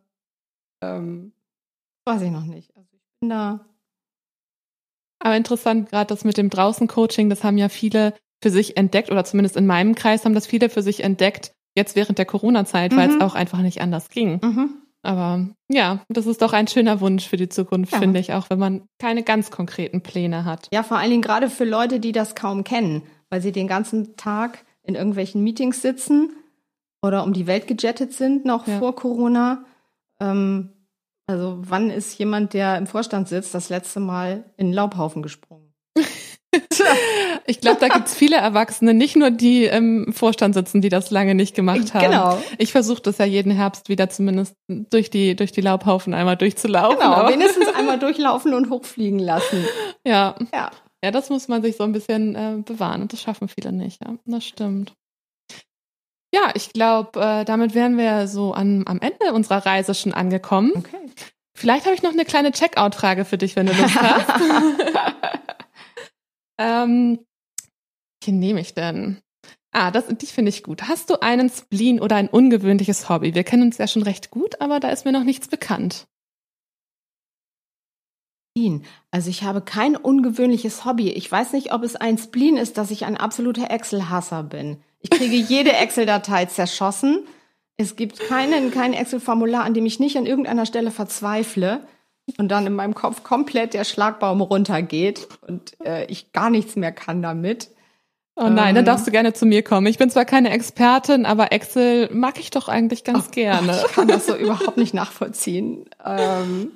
Ähm, 0.81 1.33
weiß 2.05 2.21
ich 2.21 2.31
noch 2.31 2.45
nicht. 2.45 2.75
Also 2.75 2.89
ich 2.93 3.01
bin 3.19 3.29
da. 3.29 3.65
Aber 5.19 5.37
interessant, 5.37 5.89
gerade 5.89 6.07
das 6.07 6.23
mit 6.25 6.37
dem 6.37 6.49
Draußen-Coaching, 6.49 7.29
das 7.29 7.43
haben 7.43 7.57
ja 7.57 7.69
viele 7.69 8.13
für 8.43 8.49
sich 8.51 8.77
entdeckt, 8.77 9.09
oder 9.11 9.23
zumindest 9.23 9.55
in 9.55 9.65
meinem 9.65 9.95
Kreis 9.95 10.25
haben 10.25 10.35
das 10.35 10.45
viele 10.45 10.69
für 10.69 10.83
sich 10.83 11.03
entdeckt, 11.03 11.53
jetzt 11.75 11.95
während 11.95 12.17
der 12.17 12.25
Corona-Zeit, 12.25 12.95
weil 12.95 13.09
es 13.09 13.15
Mhm. 13.15 13.21
auch 13.21 13.33
einfach 13.33 13.59
nicht 13.59 13.81
anders 13.81 14.09
ging. 14.09 14.39
Mhm. 14.43 14.84
Aber 15.05 15.47
ja, 15.69 15.99
das 16.09 16.25
ist 16.25 16.41
doch 16.41 16.51
ein 16.53 16.67
schöner 16.67 16.99
Wunsch 16.99 17.27
für 17.27 17.37
die 17.37 17.47
Zukunft, 17.49 17.93
Ja. 17.93 17.99
finde 17.99 18.19
ich, 18.19 18.33
auch 18.33 18.49
wenn 18.49 18.59
man 18.59 18.87
keine 18.99 19.23
ganz 19.23 19.51
konkreten 19.51 20.01
Pläne 20.01 20.45
hat. 20.45 20.67
Ja, 20.73 20.83
vor 20.83 20.97
allen 20.97 21.11
Dingen 21.11 21.21
gerade 21.21 21.49
für 21.49 21.63
Leute, 21.65 21.99
die 21.99 22.11
das 22.11 22.33
kaum 22.35 22.63
kennen, 22.63 23.03
weil 23.29 23.41
sie 23.41 23.51
den 23.51 23.67
ganzen 23.67 24.15
Tag 24.17 24.65
in 24.83 24.95
irgendwelchen 24.95 25.43
Meetings 25.43 25.81
sitzen 25.81 26.31
oder 27.03 27.23
um 27.23 27.33
die 27.33 27.45
Welt 27.47 27.67
gejettet 27.67 28.13
sind, 28.13 28.45
noch 28.45 28.67
Ja. 28.67 28.79
vor 28.79 28.95
Corona. 28.95 29.63
Ähm, 30.19 30.71
also 31.27 31.57
wann 31.61 31.89
ist 31.91 32.17
jemand, 32.17 32.53
der 32.53 32.77
im 32.77 32.87
Vorstand 32.87 33.27
sitzt, 33.27 33.53
das 33.53 33.69
letzte 33.69 33.99
Mal 33.99 34.45
in 34.57 34.67
einen 34.67 34.73
Laubhaufen 34.73 35.21
gesprungen? 35.23 35.73
Ich 37.47 37.61
glaube, 37.61 37.77
da 37.79 37.89
gibt's 37.89 38.15
viele 38.15 38.37
Erwachsene, 38.37 38.93
nicht 38.93 39.15
nur 39.15 39.29
die 39.29 39.65
im 39.65 40.11
Vorstand 40.13 40.55
sitzen, 40.55 40.81
die 40.81 40.89
das 40.89 41.11
lange 41.11 41.35
nicht 41.35 41.55
gemacht 41.55 41.93
haben. 41.93 42.05
Genau. 42.05 42.41
Ich 42.57 42.71
versuche 42.71 43.01
das 43.03 43.19
ja 43.19 43.25
jeden 43.25 43.51
Herbst 43.51 43.87
wieder 43.87 44.09
zumindest 44.09 44.55
durch 44.67 45.09
die, 45.11 45.35
durch 45.35 45.51
die 45.51 45.61
Laubhaufen 45.61 46.13
einmal 46.13 46.37
durchzulaufen. 46.37 46.97
Genau, 46.99 47.11
aber- 47.13 47.29
wenigstens 47.29 47.67
einmal 47.77 47.99
durchlaufen 47.99 48.53
und 48.53 48.69
hochfliegen 48.69 49.19
lassen. 49.19 49.65
ja. 50.05 50.35
Ja. 50.53 50.71
Ja, 51.03 51.11
das 51.11 51.29
muss 51.29 51.47
man 51.47 51.61
sich 51.61 51.77
so 51.77 51.83
ein 51.83 51.91
bisschen 51.91 52.33
äh, 52.33 52.57
bewahren 52.65 53.03
und 53.03 53.13
das 53.13 53.21
schaffen 53.21 53.47
viele 53.47 53.71
nicht, 53.71 54.01
ja. 54.03 54.15
Das 54.25 54.43
stimmt. 54.43 54.93
Ja, 56.33 56.49
ich 56.55 56.73
glaube, 56.73 57.19
äh, 57.21 57.45
damit 57.45 57.75
wären 57.75 57.95
wir 57.97 58.27
so 58.27 58.53
an, 58.53 58.85
am 58.87 58.99
Ende 58.99 59.31
unserer 59.33 59.63
Reise 59.67 59.93
schon 59.93 60.13
angekommen. 60.13 60.71
Okay. 60.75 60.97
Vielleicht 61.55 61.85
habe 61.85 61.93
ich 61.93 62.01
noch 62.01 62.11
eine 62.11 62.25
kleine 62.25 62.51
Checkout-Frage 62.51 63.23
für 63.23 63.37
dich, 63.37 63.55
wenn 63.55 63.67
du 63.67 63.73
Lust 63.73 64.01
hast. 64.01 64.27
ähm, 66.57 67.19
welche 68.25 68.37
nehme 68.37 68.59
ich 68.59 68.73
denn? 68.73 69.17
Ah, 69.71 69.91
das, 69.91 70.05
die 70.07 70.25
finde 70.25 70.49
ich 70.49 70.63
gut. 70.63 70.83
Hast 70.83 71.09
du 71.09 71.21
einen 71.21 71.49
Spleen 71.49 71.99
oder 71.99 72.15
ein 72.15 72.29
ungewöhnliches 72.29 73.09
Hobby? 73.09 73.35
Wir 73.35 73.43
kennen 73.43 73.63
uns 73.63 73.77
ja 73.77 73.87
schon 73.87 74.03
recht 74.03 74.31
gut, 74.31 74.61
aber 74.61 74.79
da 74.79 74.89
ist 74.89 75.05
mir 75.05 75.11
noch 75.11 75.23
nichts 75.23 75.47
bekannt. 75.47 76.07
Also 79.11 79.29
ich 79.29 79.43
habe 79.43 79.59
kein 79.59 79.97
ungewöhnliches 79.97 80.85
Hobby. 80.85 81.09
Ich 81.09 81.29
weiß 81.29 81.51
nicht, 81.51 81.73
ob 81.73 81.83
es 81.83 81.97
ein 81.97 82.17
Spleen 82.17 82.55
ist, 82.55 82.77
dass 82.77 82.89
ich 82.89 83.03
ein 83.05 83.17
absoluter 83.17 83.69
Excel-Hasser 83.69 84.43
bin. 84.43 84.77
Ich 85.01 85.09
kriege 85.09 85.35
jede 85.49 85.73
Excel-Datei 85.73 86.45
zerschossen. 86.45 87.27
Es 87.75 87.97
gibt 87.97 88.17
keinen, 88.21 88.71
kein 88.71 88.93
Excel-Formular, 88.93 89.65
an 89.65 89.73
dem 89.73 89.85
ich 89.85 89.99
nicht 89.99 90.17
an 90.17 90.25
irgendeiner 90.25 90.65
Stelle 90.65 90.91
verzweifle 90.91 91.85
und 92.37 92.47
dann 92.47 92.65
in 92.65 92.73
meinem 92.73 92.95
Kopf 92.95 93.23
komplett 93.23 93.73
der 93.73 93.83
Schlagbaum 93.83 94.39
runtergeht 94.39 95.27
und 95.45 95.75
äh, 95.85 96.05
ich 96.05 96.31
gar 96.31 96.49
nichts 96.49 96.77
mehr 96.77 96.93
kann 96.93 97.21
damit. 97.21 97.74
Oh 98.37 98.49
nein, 98.49 98.69
Ähm. 98.69 98.75
dann 98.75 98.85
darfst 98.85 99.07
du 99.07 99.11
gerne 99.11 99.33
zu 99.33 99.45
mir 99.45 99.63
kommen. 99.63 99.87
Ich 99.87 99.97
bin 99.97 100.09
zwar 100.09 100.25
keine 100.25 100.49
Expertin, 100.51 101.25
aber 101.25 101.51
Excel 101.53 102.09
mag 102.13 102.37
ich 102.39 102.49
doch 102.49 102.67
eigentlich 102.67 103.03
ganz 103.03 103.31
gerne. 103.31 103.81
Ich 103.87 103.93
kann 103.93 104.07
das 104.09 104.25
so 104.25 104.35
überhaupt 104.35 104.75
nicht 104.77 104.93
nachvollziehen. 104.93 105.85
Ähm, 106.03 106.71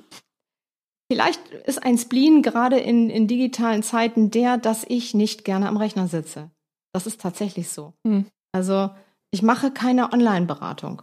vielleicht 1.12 1.46
ist 1.66 1.82
ein 1.82 1.98
Spleen 1.98 2.42
gerade 2.42 2.78
in, 2.78 3.10
in 3.10 3.26
digitalen 3.28 3.82
Zeiten 3.82 4.30
der, 4.30 4.56
dass 4.56 4.84
ich 4.88 5.12
nicht 5.14 5.44
gerne 5.44 5.68
am 5.68 5.76
Rechner 5.76 6.08
sitze. 6.08 6.50
Das 6.94 7.06
ist 7.06 7.20
tatsächlich 7.20 7.68
so. 7.68 7.92
Hm. 8.06 8.24
Also 8.52 8.90
ich 9.30 9.42
mache 9.42 9.70
keine 9.70 10.12
Online-Beratung. 10.12 11.02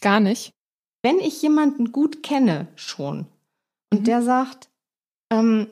Gar 0.00 0.20
nicht. 0.20 0.50
Wenn 1.02 1.18
ich 1.20 1.40
jemanden 1.40 1.92
gut 1.92 2.22
kenne 2.22 2.66
schon 2.74 3.26
und 3.92 4.00
Mhm. 4.00 4.04
der 4.04 4.22
sagt, 4.22 4.70
ähm, 5.32 5.68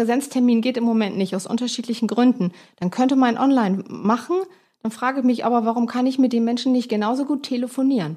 Präsenztermin 0.00 0.62
geht 0.62 0.78
im 0.78 0.84
Moment 0.84 1.18
nicht 1.18 1.36
aus 1.36 1.46
unterschiedlichen 1.46 2.08
Gründen, 2.08 2.52
dann 2.76 2.90
könnte 2.90 3.16
man 3.16 3.36
online 3.36 3.84
machen. 3.86 4.36
Dann 4.82 4.90
frage 4.90 5.20
ich 5.20 5.26
mich 5.26 5.44
aber, 5.44 5.66
warum 5.66 5.86
kann 5.86 6.06
ich 6.06 6.18
mit 6.18 6.32
dem 6.32 6.44
Menschen 6.44 6.72
nicht 6.72 6.88
genauso 6.88 7.26
gut 7.26 7.42
telefonieren? 7.42 8.16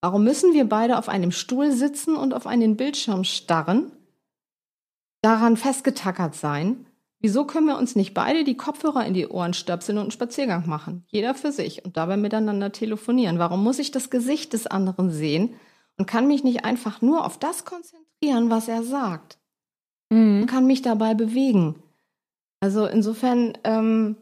Warum 0.00 0.24
müssen 0.24 0.54
wir 0.54 0.68
beide 0.68 0.98
auf 0.98 1.08
einem 1.08 1.30
Stuhl 1.30 1.70
sitzen 1.70 2.16
und 2.16 2.34
auf 2.34 2.48
einen 2.48 2.76
Bildschirm 2.76 3.22
starren, 3.22 3.92
daran 5.22 5.56
festgetackert 5.56 6.34
sein? 6.34 6.86
Wieso 7.20 7.44
können 7.44 7.68
wir 7.68 7.78
uns 7.78 7.94
nicht 7.94 8.12
beide 8.12 8.42
die 8.42 8.56
Kopfhörer 8.56 9.06
in 9.06 9.14
die 9.14 9.28
Ohren 9.28 9.54
stöpseln 9.54 9.98
und 9.98 10.02
einen 10.02 10.10
Spaziergang 10.10 10.66
machen? 10.66 11.04
Jeder 11.06 11.36
für 11.36 11.52
sich 11.52 11.84
und 11.84 11.96
dabei 11.96 12.16
miteinander 12.16 12.72
telefonieren. 12.72 13.38
Warum 13.38 13.62
muss 13.62 13.78
ich 13.78 13.92
das 13.92 14.10
Gesicht 14.10 14.52
des 14.52 14.66
anderen 14.66 15.10
sehen 15.10 15.54
und 15.96 16.06
kann 16.06 16.26
mich 16.26 16.42
nicht 16.42 16.64
einfach 16.64 17.02
nur 17.02 17.24
auf 17.24 17.38
das 17.38 17.64
konzentrieren, 17.64 18.50
was 18.50 18.66
er 18.66 18.82
sagt? 18.82 19.39
Mhm. 20.10 20.42
und 20.42 20.46
kann 20.46 20.66
mich 20.66 20.82
dabei 20.82 21.14
bewegen. 21.14 21.76
Also 22.60 22.86
insofern 22.86 23.56
ähm, 23.64 24.16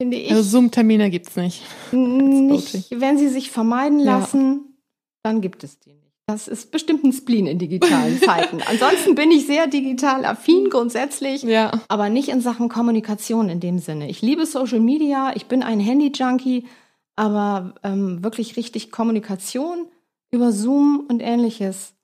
finde 0.00 0.16
ich, 0.18 0.30
Also 0.30 0.42
Zoom-Termine 0.42 1.10
gibt's 1.10 1.36
nicht. 1.36 1.62
nicht, 1.92 2.90
wenn 3.00 3.18
sie 3.18 3.28
sich 3.28 3.50
vermeiden 3.50 3.98
Ja. 4.00 4.18
lassen, 4.18 4.76
dann 5.22 5.40
gibt 5.40 5.64
es 5.64 5.78
die 5.80 5.90
nicht. 5.92 6.02
Das 6.28 6.48
ist 6.48 6.72
bestimmt 6.72 7.04
ein 7.04 7.12
Spleen 7.12 7.46
in 7.46 7.58
digitalen 7.58 8.20
Zeiten. 8.20 8.60
Ansonsten 8.68 9.14
bin 9.14 9.30
ich 9.30 9.46
sehr 9.46 9.68
digital 9.68 10.24
affin 10.24 10.70
grundsätzlich, 10.70 11.42
Ja. 11.44 11.80
aber 11.88 12.08
nicht 12.08 12.28
in 12.28 12.40
Sachen 12.40 12.68
Kommunikation 12.68 13.48
in 13.48 13.60
dem 13.60 13.78
Sinne. 13.78 14.08
Ich 14.10 14.22
liebe 14.22 14.44
Social 14.44 14.80
Media, 14.80 15.32
ich 15.36 15.46
bin 15.46 15.62
ein 15.62 15.78
Handy-Junkie, 15.80 16.66
aber 17.14 17.74
ähm, 17.84 18.22
wirklich 18.24 18.56
richtig 18.56 18.90
Kommunikation 18.90 19.86
über 20.32 20.50
Zoom 20.52 21.06
und 21.08 21.20
ähnliches 21.22 21.94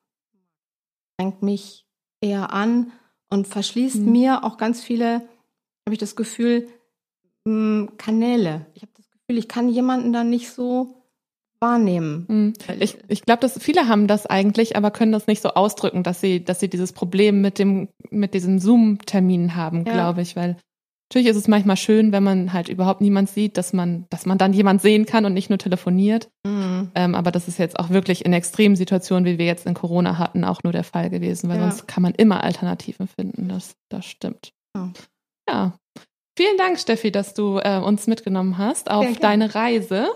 strengt 1.15 1.43
mich 1.43 1.85
eher 2.23 2.53
an 2.53 2.93
und 3.31 3.47
verschließt 3.47 3.97
Mhm. 4.01 4.13
mir 4.13 4.45
auch 4.45 4.57
ganz 4.57 4.83
viele, 4.83 5.15
habe 5.87 5.93
ich 5.93 5.99
das 5.99 6.17
Gefühl, 6.17 6.69
mh, 7.45 7.89
Kanäle. 7.99 8.67
Ich 8.75 8.83
habe 8.83 8.93
das 8.97 9.11
Gefühl, 9.11 9.39
ich 9.39 9.49
kann 9.49 9.69
jemanden 9.69 10.13
dann 10.13 10.31
nicht 10.31 10.51
so 10.51 10.95
wahrnehmen. 11.61 12.27
Mhm. 12.29 12.53
Ich, 12.81 12.99
ich 13.09 13.23
glaube, 13.23 13.41
dass 13.41 13.59
viele 13.63 13.89
haben 13.89 14.07
das 14.07 14.27
eigentlich, 14.27 14.77
aber 14.77 14.91
können 14.91 15.13
das 15.13 15.27
nicht 15.27 15.43
so 15.43 15.51
ausdrücken, 15.51 16.03
dass 16.03 16.21
sie, 16.21 16.45
dass 16.45 16.61
sie 16.61 16.69
dieses 16.69 16.93
Problem 16.93 17.41
mit 17.41 17.59
dem, 17.59 17.89
mit 18.11 18.35
diesen 18.35 18.59
Zoom-Terminen 18.59 19.55
haben, 19.55 19.85
Ja. 19.85 19.93
glaube 19.93 20.23
ich, 20.23 20.35
weil 20.37 20.57
natürlich 21.13 21.29
ist 21.29 21.37
es 21.37 21.47
manchmal 21.47 21.77
schön, 21.77 22.11
wenn 22.11 22.23
man 22.23 22.55
halt 22.55 22.71
überhaupt 22.71 23.03
niemand 23.03 23.29
sieht, 23.29 23.59
dass 23.59 23.75
man, 23.75 24.07
dass 24.09 24.25
man 24.25 24.39
dann 24.39 24.55
jemand 24.55 24.81
sehen 24.81 25.05
kann 25.05 25.27
und 25.27 25.35
nicht 25.35 25.51
nur 25.51 25.59
telefoniert. 25.59 26.31
Mhm. 26.47 26.91
Ähm, 26.95 27.15
aber 27.15 27.31
das 27.31 27.49
ist 27.49 27.59
jetzt 27.59 27.79
auch 27.79 27.91
wirklich 27.91 28.25
in 28.25 28.33
extremen 28.33 28.77
Situationen, 28.77 29.27
wie 29.27 29.37
wir 29.37 29.45
jetzt 29.45 29.67
in 29.67 29.75
Corona 29.75 30.17
hatten, 30.17 30.43
auch 30.43 30.63
nur 30.63 30.73
der 30.73 30.85
Fall 30.85 31.11
gewesen, 31.11 31.51
weil 31.51 31.59
Ja. 31.59 31.69
sonst 31.71 31.87
kann 31.87 32.03
man 32.03 32.15
immer 32.15 32.43
Alternativen 32.43 33.09
finden. 33.09 33.49
Das, 33.51 33.77
das 33.91 34.07
stimmt. 34.07 34.55
Ja. 34.75 34.91
Ja. 35.49 35.79
Vielen 36.39 36.57
Dank, 36.57 36.79
Steffi, 36.79 37.13
dass 37.13 37.35
du 37.35 37.59
äh, 37.59 37.79
uns 37.79 38.07
mitgenommen 38.07 38.57
hast 38.57 38.91
auf 38.91 39.05
Sehr 39.05 39.13
gerne. 39.17 39.49
deine 39.49 39.55
Reise. 39.55 40.09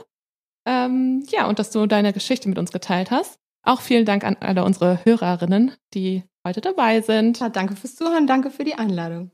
Ähm, 0.66 1.26
ja, 1.30 1.46
und 1.46 1.58
dass 1.58 1.70
du 1.72 1.84
deine 1.86 2.14
Geschichte 2.14 2.48
mit 2.48 2.56
uns 2.58 2.72
geteilt 2.72 3.10
hast. 3.10 3.38
Auch 3.66 3.82
vielen 3.82 4.06
Dank 4.06 4.24
an 4.24 4.36
alle 4.40 4.64
unsere 4.64 5.04
Hörerinnen, 5.04 5.72
die 5.92 6.22
heute 6.46 6.62
dabei 6.62 7.02
sind. 7.02 7.40
Ja, 7.40 7.50
danke 7.50 7.76
fürs 7.76 7.96
Zuhören, 7.96 8.26
danke 8.26 8.50
für 8.50 8.64
die 8.64 8.76
Einladung. 8.76 9.30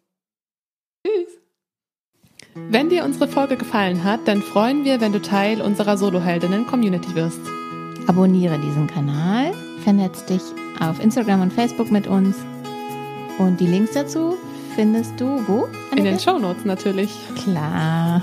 Tschüss. 1.07 1.42
Wenn 2.55 2.91
dir 2.91 3.05
unsere 3.05 3.29
Folge 3.29 3.57
gefallen 3.57 4.05
hat, 4.05 4.21
dann 4.27 4.43
freuen 4.43 4.85
wir, 4.85 5.01
wenn 5.01 5.13
du 5.13 5.23
Teil 5.23 5.63
unserer 5.63 5.97
Soloheldinnen-Community 5.97 7.15
wirst. 7.15 7.41
Abonniere 8.07 8.59
diesen 8.59 8.87
Kanal, 8.87 9.53
vernetz 9.83 10.25
dich 10.27 10.43
auf 10.79 11.03
Instagram 11.03 11.41
und 11.41 11.53
Facebook 11.53 11.91
mit 11.91 12.07
uns. 12.07 12.37
Und 13.39 13.59
die 13.59 13.67
Links 13.67 13.93
dazu 13.93 14.37
findest 14.75 15.19
du 15.19 15.43
wo? 15.47 15.67
In 15.97 16.05
den 16.05 16.19
Shownotes 16.19 16.65
natürlich. 16.65 17.11
Klar. 17.43 18.21